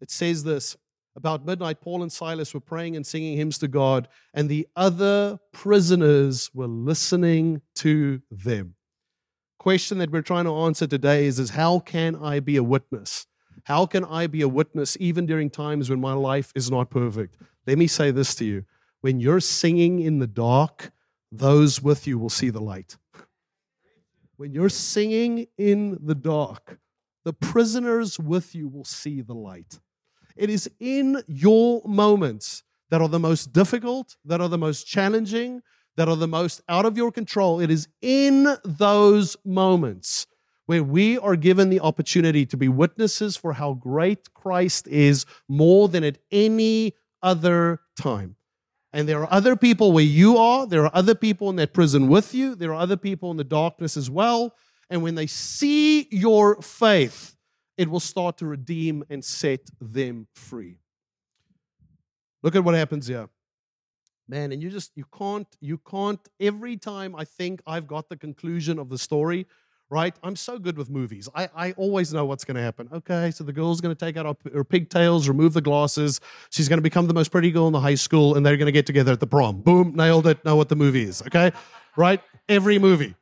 It 0.00 0.10
says 0.10 0.44
this 0.44 0.76
about 1.16 1.46
midnight, 1.46 1.80
Paul 1.80 2.02
and 2.02 2.12
Silas 2.12 2.52
were 2.52 2.60
praying 2.60 2.96
and 2.96 3.06
singing 3.06 3.36
hymns 3.36 3.58
to 3.58 3.68
God, 3.68 4.08
and 4.32 4.48
the 4.48 4.66
other 4.74 5.38
prisoners 5.52 6.50
were 6.52 6.66
listening 6.66 7.62
to 7.76 8.20
them. 8.30 8.74
Question 9.58 9.98
that 9.98 10.10
we're 10.10 10.22
trying 10.22 10.44
to 10.44 10.54
answer 10.54 10.86
today 10.86 11.26
is, 11.26 11.38
is 11.38 11.50
how 11.50 11.78
can 11.78 12.16
I 12.16 12.40
be 12.40 12.56
a 12.56 12.62
witness? 12.62 13.26
How 13.64 13.86
can 13.86 14.04
I 14.04 14.26
be 14.26 14.42
a 14.42 14.48
witness 14.48 14.96
even 15.00 15.26
during 15.26 15.48
times 15.48 15.88
when 15.88 16.00
my 16.00 16.12
life 16.12 16.52
is 16.54 16.70
not 16.70 16.90
perfect? 16.90 17.36
Let 17.66 17.78
me 17.78 17.86
say 17.86 18.10
this 18.10 18.34
to 18.36 18.44
you. 18.44 18.64
When 19.00 19.20
you're 19.20 19.40
singing 19.40 20.00
in 20.00 20.18
the 20.18 20.26
dark, 20.26 20.92
those 21.32 21.82
with 21.82 22.06
you 22.06 22.18
will 22.18 22.30
see 22.30 22.50
the 22.50 22.60
light. 22.60 22.96
When 24.36 24.52
you're 24.52 24.68
singing 24.68 25.46
in 25.56 25.98
the 26.02 26.14
dark, 26.14 26.78
the 27.24 27.32
prisoners 27.32 28.18
with 28.18 28.54
you 28.54 28.68
will 28.68 28.84
see 28.84 29.20
the 29.20 29.34
light. 29.34 29.78
It 30.36 30.50
is 30.50 30.68
in 30.80 31.22
your 31.26 31.82
moments 31.86 32.64
that 32.90 33.00
are 33.00 33.08
the 33.08 33.18
most 33.18 33.52
difficult, 33.52 34.16
that 34.24 34.40
are 34.40 34.48
the 34.48 34.58
most 34.58 34.86
challenging, 34.86 35.62
that 35.96 36.08
are 36.08 36.16
the 36.16 36.28
most 36.28 36.60
out 36.68 36.86
of 36.86 36.96
your 36.96 37.12
control. 37.12 37.60
It 37.60 37.70
is 37.70 37.88
in 38.02 38.56
those 38.64 39.36
moments 39.44 40.26
where 40.66 40.82
we 40.82 41.18
are 41.18 41.36
given 41.36 41.68
the 41.68 41.80
opportunity 41.80 42.46
to 42.46 42.56
be 42.56 42.68
witnesses 42.68 43.36
for 43.36 43.52
how 43.52 43.74
great 43.74 44.32
Christ 44.34 44.88
is 44.88 45.26
more 45.48 45.88
than 45.88 46.04
at 46.04 46.18
any 46.30 46.94
other 47.22 47.80
time. 48.00 48.36
And 48.92 49.08
there 49.08 49.20
are 49.20 49.32
other 49.32 49.56
people 49.56 49.92
where 49.92 50.04
you 50.04 50.36
are. 50.36 50.66
There 50.66 50.84
are 50.84 50.94
other 50.94 51.14
people 51.14 51.50
in 51.50 51.56
that 51.56 51.74
prison 51.74 52.08
with 52.08 52.32
you. 52.32 52.54
There 52.54 52.70
are 52.70 52.80
other 52.80 52.96
people 52.96 53.30
in 53.30 53.36
the 53.36 53.44
darkness 53.44 53.96
as 53.96 54.08
well. 54.08 54.54
And 54.88 55.02
when 55.02 55.16
they 55.16 55.26
see 55.26 56.06
your 56.10 56.62
faith, 56.62 57.36
it 57.76 57.90
will 57.90 58.00
start 58.00 58.38
to 58.38 58.46
redeem 58.46 59.04
and 59.10 59.24
set 59.24 59.68
them 59.80 60.28
free. 60.34 60.78
Look 62.42 62.54
at 62.54 62.62
what 62.62 62.74
happens 62.74 63.08
here. 63.08 63.28
Man, 64.26 64.52
and 64.52 64.62
you 64.62 64.70
just 64.70 64.92
you 64.94 65.04
can't 65.16 65.46
you 65.60 65.78
can't 65.78 66.20
every 66.40 66.76
time 66.76 67.14
I 67.14 67.24
think 67.24 67.60
I've 67.66 67.86
got 67.86 68.08
the 68.08 68.16
conclusion 68.16 68.78
of 68.78 68.88
the 68.88 68.96
story, 68.96 69.46
right? 69.90 70.14
I'm 70.22 70.34
so 70.34 70.58
good 70.58 70.78
with 70.78 70.88
movies. 70.88 71.28
I, 71.34 71.48
I 71.54 71.72
always 71.72 72.12
know 72.14 72.24
what's 72.24 72.44
going 72.44 72.56
to 72.56 72.62
happen. 72.62 72.88
Okay, 72.92 73.30
so 73.30 73.44
the 73.44 73.52
girl's 73.52 73.82
going 73.82 73.94
to 73.94 73.98
take 74.04 74.16
out 74.16 74.24
her, 74.24 74.50
her 74.52 74.64
pigtails, 74.64 75.28
remove 75.28 75.52
the 75.52 75.60
glasses. 75.60 76.20
She's 76.50 76.70
going 76.70 76.78
to 76.78 76.82
become 76.82 77.06
the 77.06 77.14
most 77.14 77.30
pretty 77.30 77.50
girl 77.50 77.66
in 77.66 77.74
the 77.74 77.80
high 77.80 77.96
school, 77.96 78.34
and 78.34 78.46
they're 78.46 78.56
going 78.56 78.66
to 78.66 78.72
get 78.72 78.86
together 78.86 79.12
at 79.12 79.20
the 79.20 79.26
prom. 79.26 79.60
Boom, 79.60 79.94
nailed 79.94 80.26
it. 80.26 80.42
Know 80.44 80.56
what 80.56 80.70
the 80.70 80.76
movie 80.76 81.04
is. 81.04 81.20
Okay, 81.22 81.52
right? 81.96 82.20
Every 82.48 82.78
movie. 82.78 83.14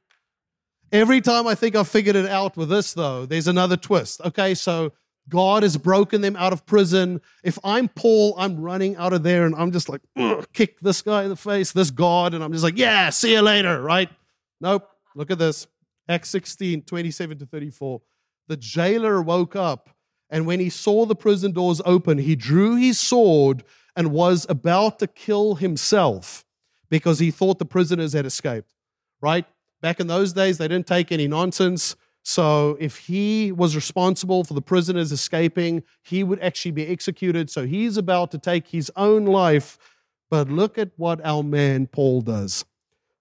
Every 0.92 1.20
time 1.20 1.46
I 1.46 1.54
think 1.54 1.74
I've 1.74 1.88
figured 1.88 2.16
it 2.16 2.28
out 2.28 2.56
with 2.56 2.68
this, 2.68 2.92
though, 2.92 3.26
there's 3.26 3.48
another 3.48 3.76
twist. 3.76 4.20
Okay, 4.20 4.54
so 4.54 4.92
God 5.28 5.62
has 5.62 5.76
broken 5.76 6.20
them 6.20 6.36
out 6.36 6.52
of 6.52 6.66
prison. 6.66 7.20
If 7.44 7.58
I'm 7.64 7.88
Paul, 7.88 8.34
I'm 8.36 8.60
running 8.60 8.96
out 8.96 9.12
of 9.12 9.22
there 9.22 9.46
and 9.46 9.54
I'm 9.54 9.72
just 9.72 9.88
like, 9.88 10.00
kick 10.52 10.80
this 10.80 11.02
guy 11.02 11.22
in 11.22 11.28
the 11.28 11.36
face, 11.36 11.72
this 11.72 11.90
God, 11.90 12.34
and 12.34 12.42
I'm 12.42 12.52
just 12.52 12.64
like, 12.64 12.76
yeah, 12.76 13.10
see 13.10 13.32
you 13.32 13.40
later, 13.40 13.80
right? 13.80 14.10
Nope. 14.60 14.88
Look 15.14 15.30
at 15.30 15.38
this. 15.38 15.66
Acts 16.08 16.30
16, 16.30 16.82
27 16.82 17.38
to 17.38 17.46
34. 17.46 18.00
The 18.48 18.56
jailer 18.56 19.22
woke 19.22 19.54
up, 19.54 19.90
and 20.28 20.46
when 20.46 20.58
he 20.58 20.68
saw 20.68 21.06
the 21.06 21.14
prison 21.14 21.52
doors 21.52 21.80
open, 21.84 22.18
he 22.18 22.34
drew 22.34 22.76
his 22.76 22.98
sword 22.98 23.64
and 23.94 24.12
was 24.12 24.46
about 24.48 24.98
to 24.98 25.06
kill 25.06 25.56
himself 25.56 26.44
because 26.88 27.18
he 27.18 27.30
thought 27.30 27.58
the 27.58 27.64
prisoners 27.64 28.12
had 28.12 28.26
escaped. 28.26 28.74
Right? 29.20 29.46
Back 29.80 30.00
in 30.00 30.08
those 30.08 30.32
days, 30.32 30.58
they 30.58 30.68
didn't 30.68 30.86
take 30.86 31.12
any 31.12 31.28
nonsense. 31.28 31.94
So 32.22 32.76
if 32.80 32.98
he 32.98 33.52
was 33.52 33.74
responsible 33.74 34.44
for 34.44 34.54
the 34.54 34.62
prisoners 34.62 35.10
escaping, 35.12 35.82
he 36.02 36.22
would 36.22 36.40
actually 36.40 36.70
be 36.70 36.86
executed. 36.86 37.50
So 37.50 37.66
he's 37.66 37.96
about 37.96 38.30
to 38.30 38.38
take 38.38 38.68
his 38.68 38.90
own 38.96 39.24
life. 39.24 39.78
But 40.30 40.48
look 40.48 40.78
at 40.78 40.90
what 40.96 41.20
our 41.24 41.42
man 41.42 41.88
Paul 41.88 42.22
does. 42.22 42.64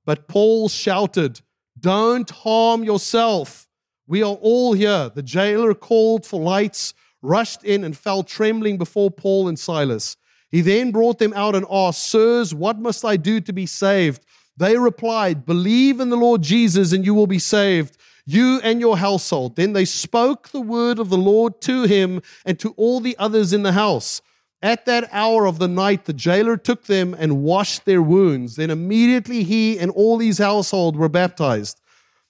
But 0.05 0.27
Paul 0.27 0.69
shouted, 0.69 1.41
don't 1.79 2.29
harm 2.29 2.83
yourself. 2.83 3.67
We 4.07 4.23
are 4.23 4.35
all 4.35 4.73
here. 4.73 5.09
The 5.13 5.23
jailer 5.23 5.73
called 5.73 6.25
for 6.25 6.39
lights, 6.39 6.93
rushed 7.21 7.63
in, 7.63 7.83
and 7.83 7.97
fell 7.97 8.23
trembling 8.23 8.77
before 8.77 9.09
Paul 9.09 9.47
and 9.47 9.57
Silas. 9.57 10.17
He 10.49 10.61
then 10.61 10.91
brought 10.91 11.17
them 11.17 11.33
out 11.33 11.55
and 11.55 11.65
asked, 11.71 12.09
Sirs, 12.09 12.53
what 12.53 12.77
must 12.77 13.05
I 13.05 13.15
do 13.15 13.39
to 13.39 13.53
be 13.53 13.65
saved? 13.65 14.25
They 14.57 14.77
replied, 14.77 15.45
Believe 15.45 15.99
in 15.99 16.09
the 16.09 16.17
Lord 16.17 16.41
Jesus, 16.41 16.91
and 16.91 17.05
you 17.05 17.13
will 17.13 17.27
be 17.27 17.39
saved, 17.39 17.97
you 18.25 18.59
and 18.63 18.79
your 18.79 18.97
household. 18.97 19.55
Then 19.55 19.73
they 19.73 19.85
spoke 19.85 20.49
the 20.49 20.61
word 20.61 20.99
of 20.99 21.09
the 21.09 21.17
Lord 21.17 21.61
to 21.61 21.83
him 21.83 22.21
and 22.45 22.59
to 22.59 22.71
all 22.77 22.99
the 22.99 23.17
others 23.17 23.53
in 23.53 23.63
the 23.63 23.73
house. 23.73 24.21
At 24.61 24.85
that 24.85 25.09
hour 25.11 25.47
of 25.47 25.57
the 25.57 25.67
night, 25.67 26.05
the 26.05 26.13
jailer 26.13 26.55
took 26.55 26.85
them 26.85 27.15
and 27.17 27.41
washed 27.41 27.85
their 27.85 28.01
wounds. 28.01 28.57
Then 28.57 28.69
immediately 28.69 29.43
he 29.43 29.79
and 29.79 29.89
all 29.91 30.19
his 30.19 30.37
household 30.37 30.95
were 30.95 31.09
baptized. 31.09 31.81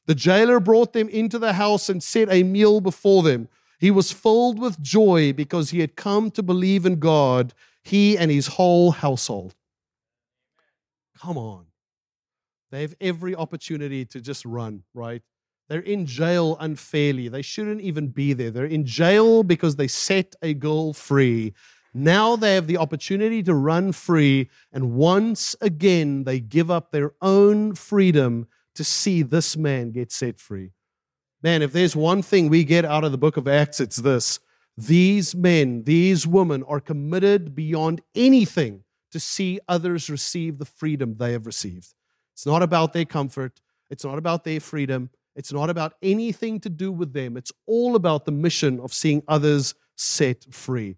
The 0.06 0.15
jailer 0.15 0.60
brought 0.60 0.93
them 0.93 1.10
into 1.10 1.38
the 1.38 1.54
house 1.54 1.89
and 1.89 2.01
set 2.01 2.32
a 2.32 2.43
meal 2.43 2.80
before 2.80 3.21
them. 3.23 3.49
He 3.80 3.91
was 3.91 4.12
filled 4.12 4.60
with 4.60 4.82
joy 4.82 5.34
because 5.34 5.71
he 5.71 5.80
had 5.80 5.95
come 5.95 6.32
to 6.32 6.43
believe 6.43 6.86
in 6.86 6.99
God, 6.99 7.54
he 7.84 8.17
and 8.17 8.32
his 8.32 8.47
whole 8.47 8.91
household. 8.91 9.56
Come 11.19 11.38
on. 11.38 11.65
They 12.71 12.82
have 12.82 12.95
every 13.01 13.36
opportunity 13.36 14.06
to 14.06 14.21
just 14.21 14.45
run, 14.45 14.84
right? 14.93 15.21
They're 15.71 15.79
in 15.79 16.05
jail 16.05 16.57
unfairly. 16.60 17.29
They 17.29 17.41
shouldn't 17.41 17.79
even 17.79 18.10
be 18.10 18.34
there. 18.34 18.51
They're 18.51 18.65
in 18.65 18.86
jail 18.86 19.41
because 19.41 19.77
they 19.77 19.88
set 19.88 20.36
a 20.41 20.53
girl 20.53 20.91
free 20.91 21.53
now 21.93 22.36
they 22.38 22.55
have 22.55 22.67
the 22.67 22.77
opportunity 22.77 23.43
to 23.43 23.53
run 23.53 23.91
free, 23.91 24.49
and 24.71 24.93
once 24.93 25.55
again, 25.60 26.23
they 26.23 26.39
give 26.39 26.71
up 26.71 26.91
their 26.91 27.13
own 27.21 27.75
freedom 27.75 28.47
to 28.75 28.84
see 28.84 29.23
this 29.23 29.57
man 29.57 29.91
get 29.91 30.12
set 30.12 30.39
free. 30.39 30.71
Man, 31.43 31.62
if 31.62 31.73
there's 31.73 31.95
one 31.95 32.21
thing 32.21 32.47
we 32.47 32.63
get 32.63 32.86
out 32.86 33.03
of 33.03 33.12
the 33.12 33.17
book 33.17 33.36
of 33.36 33.47
Acts, 33.47 33.79
it's 33.79 33.97
this. 33.97 34.39
These 34.77 35.36
men, 35.36 35.84
these 35.84 36.25
women 36.25 36.63
are 36.63 36.79
committed 36.79 37.53
beyond 37.53 38.01
anything 38.15 38.84
to 39.12 39.19
see 39.19 39.60
others 39.67 40.10
receive 40.10 40.60
the 40.60 40.65
freedom 40.65 41.17
they 41.17 41.34
have 41.34 41.45
received. 41.45 41.93
It's 42.34 42.45
not 42.45 42.63
about 42.63 42.93
their 42.93 43.05
comfort, 43.05 43.60
it's 43.89 44.05
not 44.05 44.17
about 44.17 44.45
their 44.45 44.62
freedom, 44.62 45.10
it's 45.35 45.53
not 45.53 45.69
about 45.69 45.93
anything 46.01 46.59
to 46.61 46.69
do 46.69 46.91
with 46.91 47.13
them. 47.13 47.37
It's 47.37 47.51
all 47.65 47.95
about 47.95 48.25
the 48.25 48.31
mission 48.31 48.79
of 48.79 48.93
seeing 48.93 49.23
others 49.27 49.73
set 49.95 50.45
free. 50.53 50.97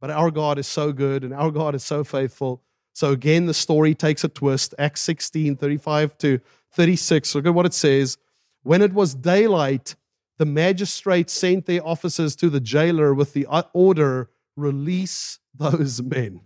But 0.00 0.10
our 0.10 0.30
God 0.30 0.58
is 0.58 0.66
so 0.66 0.92
good 0.92 1.24
and 1.24 1.32
our 1.32 1.50
God 1.50 1.74
is 1.74 1.84
so 1.84 2.04
faithful. 2.04 2.62
So 2.92 3.10
again, 3.10 3.46
the 3.46 3.54
story 3.54 3.94
takes 3.94 4.22
a 4.22 4.28
twist. 4.28 4.74
Acts 4.78 5.00
16, 5.00 5.56
35 5.56 6.18
to 6.18 6.40
36. 6.72 7.34
Look 7.34 7.46
at 7.46 7.54
what 7.54 7.66
it 7.66 7.74
says. 7.74 8.18
When 8.62 8.82
it 8.82 8.92
was 8.92 9.14
daylight, 9.14 9.96
the 10.38 10.46
magistrates 10.46 11.32
sent 11.32 11.66
their 11.66 11.86
officers 11.86 12.36
to 12.36 12.50
the 12.50 12.60
jailer 12.60 13.14
with 13.14 13.32
the 13.32 13.46
order 13.72 14.30
release 14.56 15.38
those 15.54 16.02
men. 16.02 16.40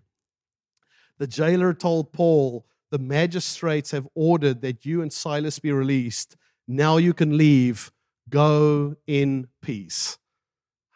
The 1.18 1.26
jailer 1.26 1.74
told 1.74 2.12
Paul, 2.12 2.66
The 2.90 2.98
magistrates 2.98 3.90
have 3.90 4.08
ordered 4.14 4.62
that 4.62 4.86
you 4.86 5.02
and 5.02 5.12
Silas 5.12 5.58
be 5.58 5.72
released. 5.72 6.36
Now 6.68 6.98
you 6.98 7.14
can 7.14 7.38
leave. 7.38 7.90
Go 8.28 8.96
in 9.06 9.48
peace. 9.62 10.18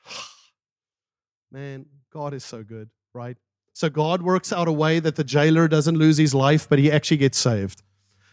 Man, 1.51 1.87
God 2.13 2.35
is 2.35 2.45
so 2.45 2.63
good, 2.63 2.91
right? 3.15 3.39
So 3.73 3.89
God 3.89 4.21
works 4.21 4.53
out 4.53 4.69
a 4.69 4.73
way 4.73 5.01
that 5.01 5.17
the 5.17 5.25
jailer 5.25 5.67
doesn't 5.67 5.97
lose 5.97 6.19
his 6.19 6.35
life, 6.35 6.69
but 6.69 6.79
he 6.79 6.93
actually 6.93 7.17
gets 7.17 7.39
saved. 7.39 7.83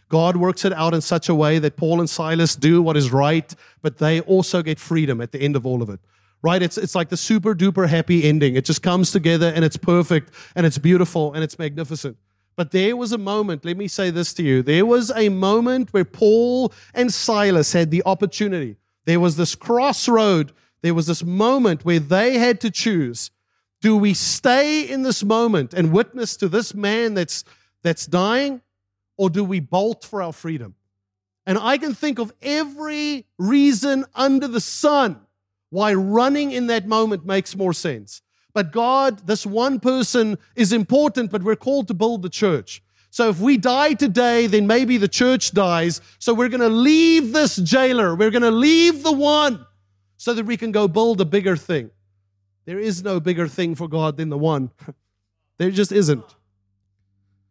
God 0.10 0.36
works 0.36 0.66
it 0.66 0.74
out 0.74 0.94
in 0.94 1.02
such 1.02 1.30
a 1.30 1.36
way 1.36 1.60
that 1.60 1.78
Paul 1.78 2.00
and 2.00 2.10
Silas 2.10 2.56
do 2.56 2.82
what 2.82 2.98
is 2.98 3.12
right, 3.12 3.54
but 3.82 4.00
they 4.00 4.20
also 4.22 4.62
get 4.62 4.80
freedom 4.80 5.22
at 5.22 5.32
the 5.32 5.40
end 5.40 5.56
of 5.56 5.66
all 5.66 5.82
of 5.82 5.90
it. 5.90 6.00
Right? 6.42 6.62
It's, 6.62 6.78
it's 6.78 6.96
like 6.96 7.10
the 7.10 7.18
super 7.18 7.54
duper 7.54 7.88
happy 7.88 8.24
ending. 8.24 8.56
It 8.56 8.66
just 8.66 8.82
comes 8.82 9.12
together 9.12 9.52
and 9.54 9.64
it's 9.64 9.78
perfect 9.78 10.34
and 10.56 10.66
it's 10.66 10.78
beautiful 10.78 11.34
and 11.34 11.44
it's 11.44 11.60
magnificent. 11.60 12.18
But 12.60 12.72
there 12.72 12.98
was 12.98 13.14
a 13.14 13.18
moment, 13.18 13.64
let 13.64 13.78
me 13.78 13.88
say 13.88 14.10
this 14.10 14.34
to 14.34 14.44
you. 14.44 14.62
There 14.62 14.86
was 14.86 15.14
a 15.16 15.30
moment 15.30 15.94
where 15.94 16.04
Paul 16.04 16.74
and 16.94 17.10
Silas 17.10 17.72
had 17.72 17.90
the 17.90 18.04
opportunity. 18.06 18.76
There 19.06 19.22
was 19.22 19.38
this 19.38 19.56
crossroad. 19.56 20.52
There 20.82 20.94
was 20.94 21.08
this 21.08 21.24
moment 21.24 21.86
where 21.86 22.00
they 22.00 22.38
had 22.38 22.60
to 22.60 22.70
choose 22.70 23.32
do 23.80 23.96
we 23.96 24.14
stay 24.14 24.82
in 24.82 25.04
this 25.04 25.24
moment 25.24 25.74
and 25.74 25.94
witness 25.94 26.36
to 26.36 26.50
this 26.50 26.76
man 26.76 27.14
that's, 27.14 27.46
that's 27.82 28.06
dying, 28.06 28.62
or 29.16 29.30
do 29.30 29.42
we 29.42 29.62
bolt 29.62 30.04
for 30.04 30.22
our 30.22 30.34
freedom? 30.34 30.76
And 31.46 31.58
I 31.58 31.78
can 31.78 31.94
think 31.94 32.20
of 32.20 32.34
every 32.42 33.26
reason 33.38 34.04
under 34.14 34.50
the 34.50 34.60
sun 34.60 35.22
why 35.70 35.94
running 35.94 36.52
in 36.52 36.68
that 36.68 36.86
moment 36.86 37.26
makes 37.26 37.56
more 37.56 37.72
sense. 37.72 38.22
But 38.60 38.74
God, 38.74 39.26
this 39.26 39.46
one 39.46 39.80
person 39.80 40.38
is 40.54 40.74
important, 40.74 41.32
but 41.32 41.44
we're 41.44 41.56
called 41.56 41.88
to 41.88 41.94
build 41.94 42.24
the 42.24 42.30
church. 42.30 42.84
So 43.10 43.30
if 43.30 43.40
we 43.40 43.56
die 43.56 43.94
today, 43.94 44.48
then 44.48 44.68
maybe 44.68 44.98
the 44.98 45.08
church 45.08 45.54
dies. 45.54 46.02
So 46.18 46.34
we're 46.34 46.50
going 46.50 46.60
to 46.60 46.68
leave 46.68 47.32
this 47.32 47.56
jailer. 47.56 48.16
We're 48.16 48.32
going 48.32 48.42
to 48.42 48.52
leave 48.52 49.02
the 49.02 49.14
one 49.14 49.66
so 50.18 50.34
that 50.34 50.46
we 50.46 50.58
can 50.58 50.74
go 50.74 50.90
build 50.90 51.22
a 51.22 51.26
bigger 51.26 51.56
thing. 51.56 51.92
There 52.66 52.80
is 52.80 53.02
no 53.02 53.22
bigger 53.22 53.48
thing 53.48 53.76
for 53.76 53.88
God 53.88 54.18
than 54.18 54.28
the 54.28 54.38
one. 54.38 54.72
there 55.58 55.72
just 55.72 55.94
isn't. 55.94 56.36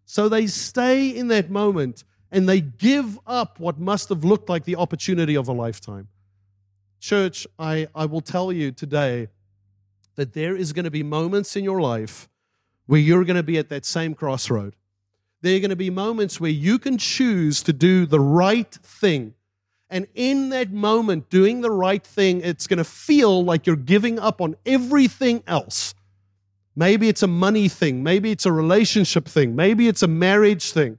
So 0.04 0.28
they 0.28 0.46
stay 0.46 1.08
in 1.08 1.28
that 1.28 1.48
moment 1.48 2.04
and 2.30 2.46
they 2.46 2.60
give 2.60 3.18
up 3.26 3.58
what 3.58 3.80
must 3.80 4.10
have 4.10 4.24
looked 4.24 4.50
like 4.50 4.64
the 4.64 4.76
opportunity 4.76 5.38
of 5.38 5.48
a 5.48 5.52
lifetime. 5.52 6.08
Church, 7.00 7.46
I, 7.58 7.88
I 7.94 8.04
will 8.04 8.20
tell 8.20 8.52
you 8.52 8.72
today 8.72 9.28
that 10.18 10.34
there 10.34 10.54
is 10.54 10.74
going 10.74 10.84
to 10.84 10.90
be 10.90 11.02
moments 11.02 11.56
in 11.56 11.64
your 11.64 11.80
life 11.80 12.28
where 12.84 13.00
you're 13.00 13.24
going 13.24 13.36
to 13.36 13.42
be 13.42 13.56
at 13.56 13.70
that 13.70 13.86
same 13.86 14.14
crossroad. 14.14 14.76
There 15.40 15.56
are 15.56 15.60
going 15.60 15.70
to 15.70 15.76
be 15.76 15.90
moments 15.90 16.38
where 16.38 16.50
you 16.50 16.78
can 16.78 16.98
choose 16.98 17.62
to 17.62 17.72
do 17.72 18.04
the 18.04 18.20
right 18.20 18.70
thing 18.70 19.32
and 19.90 20.06
in 20.14 20.50
that 20.50 20.70
moment, 20.70 21.30
doing 21.30 21.62
the 21.62 21.70
right 21.70 22.04
thing, 22.04 22.42
it's 22.42 22.66
going 22.66 22.78
to 22.78 22.84
feel 22.84 23.42
like 23.42 23.66
you're 23.66 23.76
giving 23.76 24.18
up 24.18 24.40
on 24.40 24.56
everything 24.66 25.42
else. 25.46 25.94
Maybe 26.76 27.08
it's 27.08 27.22
a 27.22 27.28
money 27.28 27.68
thing. 27.68 28.02
Maybe 28.02 28.30
it's 28.30 28.46
a 28.46 28.52
relationship 28.52 29.26
thing. 29.26 29.56
Maybe 29.56 29.88
it's 29.88 30.02
a 30.02 30.08
marriage 30.08 30.72
thing. 30.72 30.98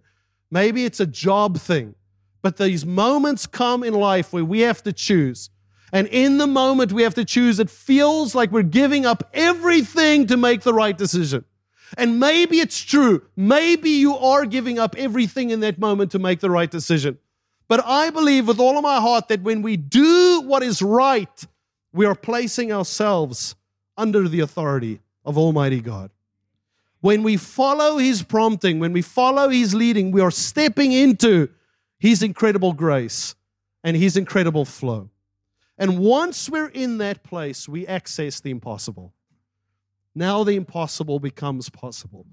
Maybe 0.51 0.85
it's 0.85 0.99
a 0.99 1.05
job 1.05 1.59
thing. 1.59 1.95
But 2.41 2.57
these 2.57 2.85
moments 2.85 3.45
come 3.45 3.83
in 3.83 3.93
life 3.93 4.33
where 4.33 4.43
we 4.43 4.61
have 4.61 4.81
to 4.83 4.93
choose. 4.93 5.49
And 5.91 6.07
in 6.07 6.37
the 6.37 6.47
moment 6.47 6.91
we 6.91 7.03
have 7.03 7.15
to 7.15 7.25
choose, 7.25 7.59
it 7.59 7.69
feels 7.69 8.35
like 8.35 8.51
we're 8.51 8.63
giving 8.63 9.05
up 9.05 9.29
everything 9.33 10.27
to 10.27 10.37
make 10.37 10.61
the 10.61 10.73
right 10.73 10.97
decision. 10.97 11.45
And 11.97 12.19
maybe 12.19 12.59
it's 12.59 12.79
true. 12.79 13.23
Maybe 13.35 13.89
you 13.89 14.15
are 14.15 14.45
giving 14.45 14.77
up 14.77 14.95
everything 14.97 15.49
in 15.49 15.61
that 15.61 15.79
moment 15.79 16.11
to 16.11 16.19
make 16.19 16.39
the 16.39 16.51
right 16.51 16.69
decision. 16.69 17.17
But 17.67 17.83
I 17.85 18.09
believe 18.09 18.47
with 18.47 18.59
all 18.59 18.77
of 18.77 18.83
my 18.83 18.99
heart 18.99 19.27
that 19.29 19.41
when 19.41 19.61
we 19.61 19.77
do 19.77 20.41
what 20.41 20.63
is 20.63 20.81
right, 20.81 21.45
we 21.93 22.05
are 22.05 22.15
placing 22.15 22.71
ourselves 22.71 23.55
under 23.97 24.27
the 24.27 24.39
authority 24.39 25.01
of 25.25 25.37
Almighty 25.37 25.81
God. 25.81 26.11
When 27.01 27.23
we 27.23 27.37
follow 27.37 27.97
His 27.97 28.23
prompting, 28.23 28.79
when 28.79 28.93
we 28.93 29.01
follow 29.01 29.49
His 29.49 29.73
leading, 29.73 30.11
we 30.11 30.21
are 30.21 30.31
stepping 30.31 30.91
into 30.91 31.49
His 31.97 32.21
incredible 32.21 32.73
grace 32.73 33.35
and 33.83 33.95
His 33.95 34.17
incredible 34.17 34.65
flow. 34.65 35.09
And 35.79 35.97
once 35.97 36.49
we're 36.49 36.67
in 36.67 36.97
that 36.97 37.23
place, 37.23 37.67
we 37.69 37.87
access 37.87 38.41
the 38.41 38.51
impossible. 38.51 39.13
Now 40.13 40.43
the 40.43 40.57
impossible 40.57 41.19
becomes 41.19 41.69
possible. 41.69 42.25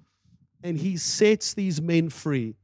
And 0.65 0.79
He 0.79 0.97
sets 0.97 1.55
these 1.55 1.81
men 1.81 2.11
free 2.11 2.57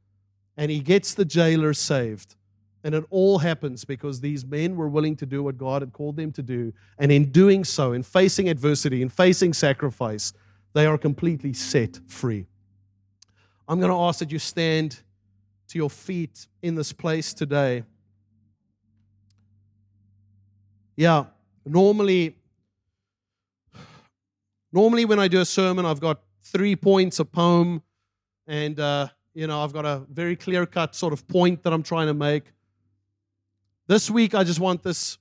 and 0.57 0.69
He 0.69 0.81
gets 0.81 1.13
the 1.13 1.25
jailer 1.25 1.73
saved. 1.73 2.35
And 2.83 2.93
it 2.93 3.05
all 3.09 3.39
happens 3.39 3.85
because 3.85 4.19
these 4.19 4.45
men 4.45 4.75
were 4.75 4.89
willing 4.89 5.15
to 5.15 5.25
do 5.25 5.41
what 5.41 5.57
God 5.57 5.81
had 5.81 5.93
called 5.93 6.17
them 6.17 6.33
to 6.33 6.43
do. 6.43 6.73
And 6.99 7.13
in 7.13 7.31
doing 7.31 7.63
so, 7.63 7.93
in 7.93 8.03
facing 8.03 8.49
adversity, 8.49 9.01
in 9.01 9.07
facing 9.07 9.53
sacrifice, 9.53 10.33
they 10.73 10.85
are 10.85 10.97
completely 10.97 11.53
set 11.53 12.01
free. 12.07 12.45
I'm 13.69 13.79
going 13.79 13.91
to 13.91 13.97
ask 13.97 14.19
that 14.19 14.33
you 14.33 14.39
stand 14.39 14.99
to 15.69 15.77
your 15.77 15.89
feet 15.89 16.47
in 16.61 16.75
this 16.75 16.91
place 16.91 17.33
today. 17.33 17.83
Yeah, 20.95 21.25
normally, 21.65 22.35
normally 24.71 25.05
when 25.05 25.17
I 25.17 25.27
do 25.27 25.41
a 25.41 25.45
sermon, 25.45 25.87
I've 25.87 25.99
got 25.99 26.21
three 26.43 26.75
points, 26.75 27.19
a 27.19 27.25
poem, 27.25 27.81
and 28.45 28.79
uh, 28.79 29.07
you 29.33 29.47
know 29.47 29.63
I've 29.63 29.73
got 29.73 29.85
a 29.85 30.03
very 30.11 30.35
clear 30.35 30.67
cut 30.67 30.93
sort 30.93 31.11
of 31.11 31.27
point 31.27 31.63
that 31.63 31.73
I'm 31.73 31.81
trying 31.81 32.07
to 32.07 32.13
make. 32.13 32.43
This 33.87 34.11
week, 34.11 34.35
I 34.35 34.43
just 34.43 34.59
want 34.59 34.83
this 34.83 35.17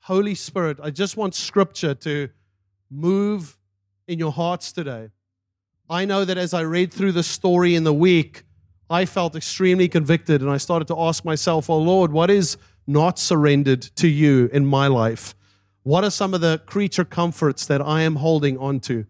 Holy 0.00 0.34
Spirit, 0.34 0.78
I 0.82 0.90
just 0.90 1.16
want 1.16 1.34
Scripture 1.34 1.94
to 1.94 2.28
move 2.90 3.56
in 4.06 4.18
your 4.18 4.32
hearts 4.32 4.72
today. 4.72 5.08
I 5.88 6.04
know 6.04 6.26
that 6.26 6.36
as 6.36 6.52
I 6.52 6.60
read 6.60 6.92
through 6.92 7.12
the 7.12 7.22
story 7.22 7.74
in 7.74 7.84
the 7.84 7.94
week, 7.94 8.44
I 8.90 9.06
felt 9.06 9.34
extremely 9.34 9.88
convicted 9.88 10.42
and 10.42 10.50
I 10.50 10.58
started 10.58 10.88
to 10.88 11.00
ask 11.00 11.24
myself, 11.24 11.70
Oh 11.70 11.78
Lord, 11.78 12.12
what 12.12 12.30
is 12.30 12.58
not 12.86 13.18
surrendered 13.18 13.82
to 13.96 14.08
you 14.08 14.48
in 14.52 14.66
my 14.66 14.86
life? 14.86 15.34
What 15.82 16.04
are 16.04 16.10
some 16.10 16.34
of 16.34 16.40
the 16.40 16.62
creature 16.66 17.04
comforts 17.04 17.66
that 17.66 17.82
I 17.82 18.02
am 18.02 18.16
holding 18.16 18.56
onto? 18.58 19.04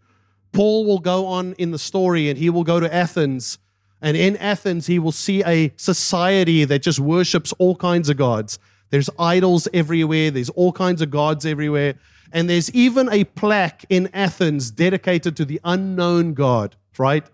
Paul 0.53 0.87
will 0.87 0.99
go 0.99 1.27
on 1.27 1.53
in 1.55 1.71
the 1.71 1.79
story 1.79 2.29
and 2.29 2.39
he 2.39 2.51
will 2.51 2.65
go 2.65 2.81
to 2.81 2.93
Athens. 2.93 3.59
And 4.01 4.17
in 4.17 4.37
Athens, 4.37 4.87
he 4.87 4.99
will 4.99 5.13
see 5.13 5.43
a 5.45 5.73
society 5.77 6.65
that 6.65 6.81
just 6.83 7.01
worships 7.01 7.53
all 7.59 7.77
kinds 7.77 8.09
of 8.09 8.17
gods. 8.17 8.59
There's 8.91 9.11
idols 9.19 9.67
everywhere, 9.73 10.31
there's 10.31 10.51
all 10.51 10.73
kinds 10.73 11.03
of 11.03 11.11
gods 11.11 11.45
everywhere. 11.45 11.95
And 12.33 12.51
there's 12.51 12.71
even 12.73 13.09
a 13.13 13.25
plaque 13.25 13.85
in 13.89 14.09
Athens 14.13 14.71
dedicated 14.71 15.37
to 15.37 15.45
the 15.45 15.61
unknown 15.65 16.35
God, 16.35 16.77
right? 16.99 17.25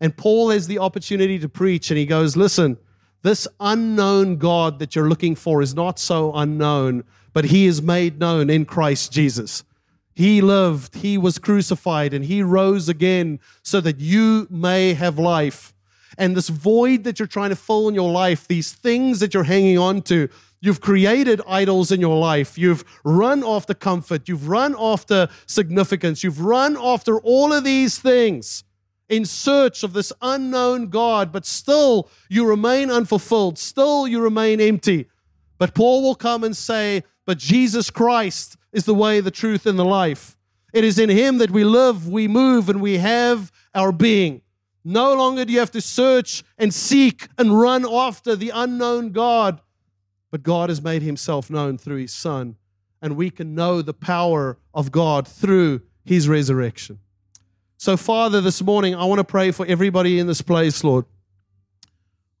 And 0.00 0.16
Paul 0.16 0.50
has 0.50 0.66
the 0.66 0.78
opportunity 0.78 1.38
to 1.38 1.48
preach, 1.48 1.90
and 1.90 1.98
he 1.98 2.06
goes, 2.06 2.36
Listen, 2.36 2.76
this 3.24 3.48
unknown 3.58 4.36
God 4.36 4.78
that 4.78 4.94
you're 4.94 5.08
looking 5.08 5.34
for 5.34 5.62
is 5.62 5.74
not 5.74 5.98
so 5.98 6.30
unknown, 6.34 7.04
but 7.32 7.46
he 7.46 7.64
is 7.64 7.80
made 7.80 8.20
known 8.20 8.50
in 8.50 8.66
Christ 8.66 9.10
Jesus. 9.12 9.64
He 10.14 10.42
lived, 10.42 10.96
he 10.96 11.16
was 11.16 11.38
crucified, 11.38 12.12
and 12.12 12.26
he 12.26 12.42
rose 12.42 12.86
again 12.86 13.40
so 13.62 13.80
that 13.80 13.98
you 13.98 14.46
may 14.50 14.92
have 14.92 15.18
life. 15.18 15.72
And 16.18 16.36
this 16.36 16.50
void 16.50 17.04
that 17.04 17.18
you're 17.18 17.26
trying 17.26 17.48
to 17.48 17.56
fill 17.56 17.88
in 17.88 17.94
your 17.94 18.12
life, 18.12 18.46
these 18.46 18.72
things 18.72 19.20
that 19.20 19.32
you're 19.34 19.42
hanging 19.42 19.78
on 19.78 20.02
to, 20.02 20.28
You've 20.60 20.80
created 20.80 21.42
idols 21.46 21.92
in 21.92 22.00
your 22.00 22.16
life. 22.16 22.56
You've 22.56 22.86
run 23.04 23.44
after 23.44 23.74
comfort. 23.74 24.30
You've 24.30 24.48
run 24.48 24.74
after 24.78 25.28
significance. 25.44 26.24
You've 26.24 26.40
run 26.40 26.78
after 26.78 27.20
all 27.20 27.52
of 27.52 27.64
these 27.64 27.98
things 27.98 28.64
in 29.14 29.24
search 29.24 29.82
of 29.82 29.92
this 29.92 30.12
unknown 30.22 30.88
God, 30.88 31.32
but 31.32 31.46
still 31.46 32.08
you 32.28 32.46
remain 32.46 32.90
unfulfilled. 32.90 33.58
Still 33.58 34.08
you 34.08 34.20
remain 34.20 34.60
empty. 34.60 35.08
But 35.58 35.74
Paul 35.74 36.02
will 36.02 36.14
come 36.14 36.44
and 36.44 36.56
say, 36.56 37.04
But 37.26 37.38
Jesus 37.38 37.90
Christ 37.90 38.56
is 38.72 38.84
the 38.84 38.94
way, 38.94 39.20
the 39.20 39.30
truth, 39.30 39.66
and 39.66 39.78
the 39.78 39.84
life. 39.84 40.36
It 40.72 40.84
is 40.84 40.98
in 40.98 41.08
Him 41.08 41.38
that 41.38 41.50
we 41.50 41.64
live, 41.64 42.08
we 42.08 42.26
move, 42.26 42.68
and 42.68 42.80
we 42.80 42.98
have 42.98 43.52
our 43.74 43.92
being. 43.92 44.42
No 44.84 45.14
longer 45.14 45.44
do 45.44 45.52
you 45.52 45.60
have 45.60 45.70
to 45.70 45.80
search 45.80 46.42
and 46.58 46.74
seek 46.74 47.28
and 47.38 47.58
run 47.58 47.86
after 47.88 48.36
the 48.36 48.50
unknown 48.50 49.12
God 49.12 49.60
but 50.34 50.42
God 50.42 50.68
has 50.68 50.82
made 50.82 51.02
himself 51.02 51.48
known 51.48 51.78
through 51.78 51.98
his 51.98 52.12
Son, 52.12 52.56
and 53.00 53.14
we 53.14 53.30
can 53.30 53.54
know 53.54 53.82
the 53.82 53.94
power 53.94 54.58
of 54.74 54.90
God 54.90 55.28
through 55.28 55.82
his 56.04 56.28
resurrection. 56.28 56.98
So, 57.84 57.98
Father, 57.98 58.40
this 58.40 58.62
morning, 58.62 58.94
I 58.94 59.04
want 59.04 59.18
to 59.18 59.24
pray 59.24 59.50
for 59.50 59.66
everybody 59.66 60.18
in 60.18 60.26
this 60.26 60.40
place, 60.40 60.82
Lord. 60.82 61.04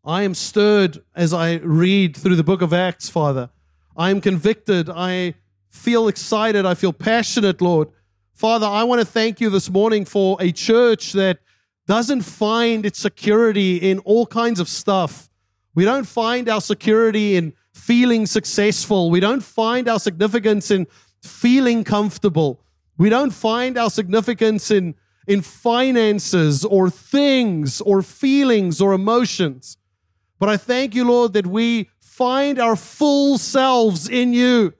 I 0.02 0.22
am 0.22 0.32
stirred 0.32 1.02
as 1.14 1.34
I 1.34 1.56
read 1.56 2.16
through 2.16 2.36
the 2.36 2.42
book 2.42 2.62
of 2.62 2.72
Acts, 2.72 3.10
Father. 3.10 3.50
I 3.94 4.08
am 4.08 4.22
convicted. 4.22 4.88
I 4.88 5.34
feel 5.68 6.08
excited. 6.08 6.64
I 6.64 6.72
feel 6.72 6.94
passionate, 6.94 7.60
Lord. 7.60 7.90
Father, 8.32 8.66
I 8.66 8.84
want 8.84 9.02
to 9.02 9.04
thank 9.06 9.38
you 9.38 9.50
this 9.50 9.68
morning 9.68 10.06
for 10.06 10.38
a 10.40 10.50
church 10.50 11.12
that 11.12 11.40
doesn't 11.86 12.22
find 12.22 12.86
its 12.86 12.98
security 12.98 13.76
in 13.76 13.98
all 13.98 14.24
kinds 14.24 14.60
of 14.60 14.68
stuff. 14.70 15.28
We 15.74 15.84
don't 15.84 16.06
find 16.06 16.48
our 16.48 16.62
security 16.62 17.36
in 17.36 17.52
feeling 17.74 18.24
successful. 18.24 19.10
We 19.10 19.20
don't 19.20 19.42
find 19.42 19.88
our 19.88 19.98
significance 20.00 20.70
in 20.70 20.86
feeling 21.22 21.84
comfortable. 21.84 22.62
We 22.96 23.10
don't 23.10 23.28
find 23.28 23.76
our 23.76 23.90
significance 23.90 24.70
in, 24.70 24.94
in 25.26 25.40
finances 25.40 26.64
or 26.64 26.90
things 26.90 27.80
or 27.80 28.02
feelings 28.02 28.80
or 28.80 28.92
emotions. 28.92 29.78
But 30.38 30.48
I 30.48 30.56
thank 30.56 30.94
you, 30.94 31.04
Lord, 31.04 31.32
that 31.32 31.46
we 31.46 31.88
find 32.00 32.58
our 32.58 32.76
full 32.76 33.38
selves 33.38 34.08
in 34.08 34.32
you. 34.32 34.74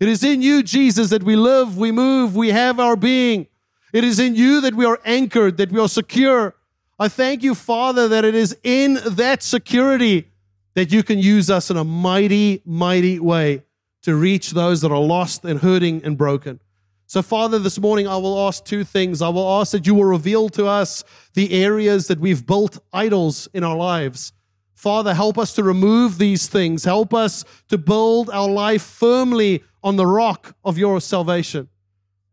It 0.00 0.08
is 0.08 0.22
in 0.22 0.42
you, 0.42 0.62
Jesus, 0.62 1.10
that 1.10 1.24
we 1.24 1.34
live, 1.34 1.76
we 1.76 1.90
move, 1.90 2.36
we 2.36 2.50
have 2.50 2.78
our 2.78 2.96
being. 2.96 3.48
It 3.92 4.04
is 4.04 4.20
in 4.20 4.36
you 4.36 4.60
that 4.60 4.74
we 4.74 4.84
are 4.84 5.00
anchored, 5.04 5.56
that 5.56 5.72
we 5.72 5.80
are 5.80 5.88
secure. 5.88 6.54
I 6.98 7.08
thank 7.08 7.42
you, 7.42 7.54
Father, 7.54 8.08
that 8.08 8.24
it 8.24 8.34
is 8.34 8.56
in 8.62 8.98
that 9.04 9.42
security 9.42 10.28
that 10.74 10.92
you 10.92 11.02
can 11.02 11.18
use 11.18 11.50
us 11.50 11.70
in 11.70 11.76
a 11.76 11.84
mighty, 11.84 12.62
mighty 12.64 13.18
way 13.18 13.64
to 14.02 14.14
reach 14.14 14.52
those 14.52 14.80
that 14.82 14.92
are 14.92 15.00
lost 15.00 15.44
and 15.44 15.60
hurting 15.60 16.02
and 16.04 16.16
broken. 16.16 16.60
So, 17.10 17.22
Father, 17.22 17.58
this 17.58 17.78
morning 17.78 18.06
I 18.06 18.18
will 18.18 18.38
ask 18.46 18.62
two 18.66 18.84
things. 18.84 19.22
I 19.22 19.30
will 19.30 19.48
ask 19.62 19.72
that 19.72 19.86
you 19.86 19.94
will 19.94 20.04
reveal 20.04 20.50
to 20.50 20.66
us 20.66 21.04
the 21.32 21.54
areas 21.54 22.06
that 22.08 22.20
we've 22.20 22.44
built 22.44 22.80
idols 22.92 23.48
in 23.54 23.64
our 23.64 23.76
lives. 23.76 24.34
Father, 24.74 25.14
help 25.14 25.38
us 25.38 25.54
to 25.54 25.62
remove 25.62 26.18
these 26.18 26.48
things. 26.48 26.84
Help 26.84 27.14
us 27.14 27.46
to 27.70 27.78
build 27.78 28.28
our 28.28 28.46
life 28.46 28.82
firmly 28.82 29.64
on 29.82 29.96
the 29.96 30.04
rock 30.04 30.54
of 30.66 30.76
your 30.76 31.00
salvation. 31.00 31.70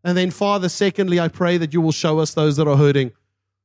And 0.03 0.17
then, 0.17 0.29
Father, 0.29 0.67
secondly, 0.67 1.21
I 1.21 1.29
pray 1.29 1.55
that 1.55 1.73
you 1.73 1.79
will 1.79 1.93
show 1.93 2.19
us 2.19 2.33
those 2.33 2.57
that 2.57 2.67
are 2.67 2.75
hurting. 2.75 3.13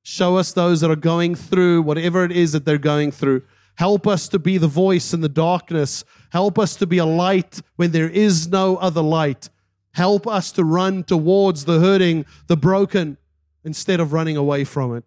Show 0.05 0.37
us 0.37 0.53
those 0.53 0.81
that 0.81 0.93
are 0.93 0.97
going 0.97 1.35
through 1.35 1.83
whatever 1.83 2.25
it 2.25 2.31
is 2.31 2.53
that 2.53 2.65
they're 2.65 2.79
going 2.79 3.11
through. 3.11 3.43
Help 3.75 4.07
us 4.07 4.29
to 4.29 4.39
be 4.39 4.59
the 4.59 4.69
voice 4.69 5.13
in 5.13 5.23
the 5.23 5.29
darkness. 5.29 6.05
Help 6.31 6.57
us 6.57 6.77
to 6.77 6.87
be 6.87 6.99
a 6.99 7.05
light 7.05 7.61
when 7.75 7.91
there 7.91 8.09
is 8.09 8.47
no 8.47 8.77
other 8.77 9.03
light. 9.03 9.51
Help 9.93 10.27
us 10.27 10.53
to 10.53 10.65
run 10.65 11.05
towards 11.05 11.65
the 11.65 11.81
hurting, 11.81 12.25
the 12.47 12.57
broken, 12.57 13.17
instead 13.65 14.01
of 14.01 14.13
running 14.13 14.37
away 14.37 14.65
from 14.65 14.97
it. 14.97 15.05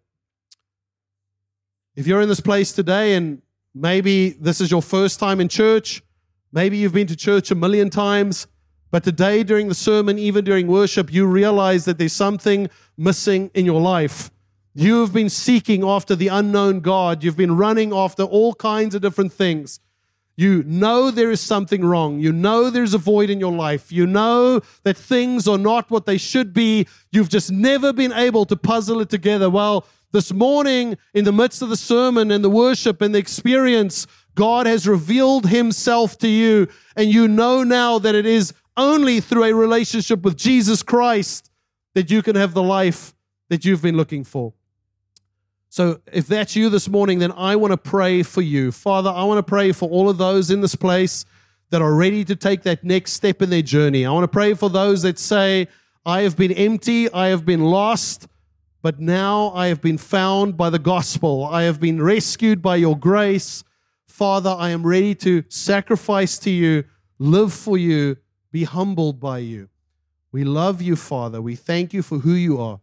If 1.95 2.07
you're 2.07 2.21
in 2.21 2.29
this 2.29 2.39
place 2.39 2.71
today 2.73 3.15
and 3.15 3.41
maybe 3.73 4.29
this 4.31 4.61
is 4.61 4.71
your 4.71 4.81
first 4.81 5.19
time 5.19 5.39
in 5.39 5.47
church, 5.47 6.03
maybe 6.51 6.77
you've 6.77 6.93
been 6.93 7.07
to 7.07 7.15
church 7.15 7.51
a 7.51 7.55
million 7.55 7.89
times, 7.89 8.47
but 8.91 9.03
today 9.03 9.43
during 9.43 9.69
the 9.69 9.75
sermon, 9.75 10.19
even 10.19 10.43
during 10.43 10.67
worship, 10.67 11.11
you 11.11 11.25
realize 11.25 11.85
that 11.85 11.97
there's 11.97 12.13
something 12.13 12.69
missing 12.97 13.49
in 13.53 13.65
your 13.65 13.81
life. 13.81 14.31
You've 14.75 15.13
been 15.13 15.29
seeking 15.29 15.83
after 15.83 16.15
the 16.15 16.29
unknown 16.29 16.79
God. 16.79 17.23
You've 17.23 17.37
been 17.37 17.57
running 17.57 17.93
after 17.93 18.23
all 18.23 18.55
kinds 18.55 18.95
of 18.95 19.01
different 19.01 19.31
things. 19.31 19.79
You 20.35 20.63
know 20.63 21.11
there 21.11 21.29
is 21.29 21.41
something 21.41 21.85
wrong. 21.85 22.19
You 22.19 22.31
know 22.31 22.69
there's 22.69 22.93
a 22.93 22.97
void 22.97 23.29
in 23.29 23.39
your 23.39 23.51
life. 23.51 23.91
You 23.91 24.07
know 24.07 24.61
that 24.83 24.97
things 24.97 25.47
are 25.47 25.57
not 25.57 25.91
what 25.91 26.05
they 26.05 26.17
should 26.17 26.53
be. 26.53 26.87
You've 27.11 27.29
just 27.29 27.51
never 27.51 27.93
been 27.93 28.11
able 28.11 28.45
to 28.45 28.55
puzzle 28.55 28.99
it 29.01 29.09
together. 29.09 29.49
Well, 29.49 29.85
this 30.11 30.31
morning, 30.31 30.97
in 31.13 31.25
the 31.25 31.31
midst 31.31 31.61
of 31.61 31.69
the 31.69 31.77
sermon 31.77 32.31
and 32.31 32.43
the 32.43 32.49
worship 32.49 33.01
and 33.01 33.13
the 33.13 33.19
experience, 33.19 34.07
God 34.35 34.65
has 34.65 34.87
revealed 34.87 35.47
himself 35.47 36.17
to 36.19 36.27
you. 36.27 36.67
And 36.95 37.11
you 37.11 37.27
know 37.27 37.63
now 37.63 37.99
that 37.99 38.15
it 38.15 38.25
is 38.25 38.53
only 38.75 39.19
through 39.19 39.45
a 39.45 39.53
relationship 39.53 40.23
with 40.23 40.37
Jesus 40.37 40.81
Christ 40.81 41.51
that 41.93 42.09
you 42.09 42.23
can 42.23 42.35
have 42.35 42.53
the 42.53 42.63
life 42.63 43.13
that 43.49 43.65
you've 43.65 43.81
been 43.81 43.97
looking 43.97 44.23
for. 44.23 44.53
So 45.73 46.01
if 46.11 46.27
that's 46.27 46.55
you 46.55 46.69
this 46.69 46.87
morning, 46.87 47.17
then 47.17 47.31
I 47.31 47.55
want 47.55 47.71
to 47.71 47.77
pray 47.77 48.21
for 48.21 48.43
you. 48.43 48.71
Father, 48.71 49.09
I 49.09 49.23
want 49.23 49.39
to 49.39 49.49
pray 49.49 49.71
for 49.71 49.89
all 49.89 50.07
of 50.07 50.19
those 50.19 50.51
in 50.51 50.61
this 50.61 50.75
place 50.75 51.25
that 51.71 51.81
are 51.81 51.95
ready 51.95 52.23
to 52.25 52.35
take 52.35 52.61
that 52.61 52.83
next 52.83 53.13
step 53.13 53.41
in 53.41 53.49
their 53.49 53.63
journey. 53.63 54.05
I 54.05 54.11
want 54.11 54.23
to 54.23 54.27
pray 54.27 54.53
for 54.53 54.69
those 54.69 55.01
that 55.01 55.17
say, 55.17 55.67
I 56.05 56.21
have 56.21 56.37
been 56.37 56.51
empty, 56.51 57.11
I 57.11 57.29
have 57.29 57.43
been 57.43 57.63
lost, 57.63 58.27
but 58.83 58.99
now 58.99 59.51
I 59.55 59.65
have 59.65 59.81
been 59.81 59.97
found 59.97 60.57
by 60.57 60.69
the 60.69 60.77
gospel. 60.77 61.43
I 61.45 61.63
have 61.63 61.79
been 61.79 61.99
rescued 61.99 62.61
by 62.61 62.75
your 62.75 62.95
grace. 62.95 63.63
Father, 64.05 64.55
I 64.55 64.69
am 64.69 64.85
ready 64.85 65.15
to 65.15 65.43
sacrifice 65.49 66.37
to 66.37 66.51
you, 66.51 66.83
live 67.17 67.51
for 67.51 67.79
you, 67.79 68.17
be 68.51 68.63
humbled 68.65 69.19
by 69.19 69.39
you. 69.39 69.69
We 70.31 70.43
love 70.43 70.83
you, 70.83 70.95
Father. 70.95 71.41
We 71.41 71.55
thank 71.55 71.95
you 71.95 72.03
for 72.03 72.19
who 72.19 72.33
you 72.33 72.61
are. 72.61 72.79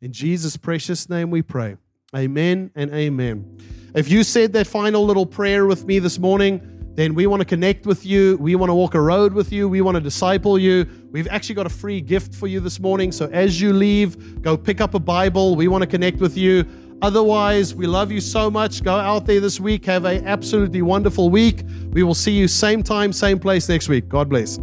In 0.00 0.14
Jesus' 0.14 0.56
precious 0.56 1.10
name 1.10 1.30
we 1.30 1.42
pray. 1.42 1.76
Amen 2.14 2.70
and 2.74 2.92
amen. 2.92 3.58
If 3.94 4.10
you 4.10 4.22
said 4.22 4.52
that 4.52 4.66
final 4.66 5.04
little 5.04 5.24
prayer 5.24 5.66
with 5.66 5.86
me 5.86 5.98
this 5.98 6.18
morning, 6.18 6.60
then 6.94 7.14
we 7.14 7.26
want 7.26 7.40
to 7.40 7.46
connect 7.46 7.86
with 7.86 8.04
you. 8.04 8.36
We 8.38 8.54
want 8.54 8.68
to 8.68 8.74
walk 8.74 8.94
a 8.94 9.00
road 9.00 9.32
with 9.32 9.50
you. 9.50 9.66
We 9.66 9.80
want 9.80 9.94
to 9.94 10.00
disciple 10.00 10.58
you. 10.58 10.86
We've 11.10 11.28
actually 11.28 11.54
got 11.54 11.64
a 11.64 11.70
free 11.70 12.02
gift 12.02 12.34
for 12.34 12.46
you 12.46 12.60
this 12.60 12.78
morning. 12.80 13.12
So 13.12 13.30
as 13.32 13.60
you 13.60 13.72
leave, 13.72 14.42
go 14.42 14.58
pick 14.58 14.82
up 14.82 14.92
a 14.94 14.98
Bible. 14.98 15.56
We 15.56 15.68
want 15.68 15.82
to 15.82 15.86
connect 15.86 16.18
with 16.18 16.36
you. 16.36 16.66
Otherwise, 17.00 17.74
we 17.74 17.86
love 17.86 18.12
you 18.12 18.20
so 18.20 18.50
much. 18.50 18.84
Go 18.84 18.94
out 18.94 19.24
there 19.24 19.40
this 19.40 19.58
week. 19.58 19.86
Have 19.86 20.04
an 20.04 20.26
absolutely 20.26 20.82
wonderful 20.82 21.30
week. 21.30 21.64
We 21.92 22.02
will 22.02 22.14
see 22.14 22.32
you 22.32 22.46
same 22.46 22.82
time, 22.82 23.12
same 23.12 23.38
place 23.38 23.68
next 23.68 23.88
week. 23.88 24.08
God 24.08 24.28
bless. 24.28 24.58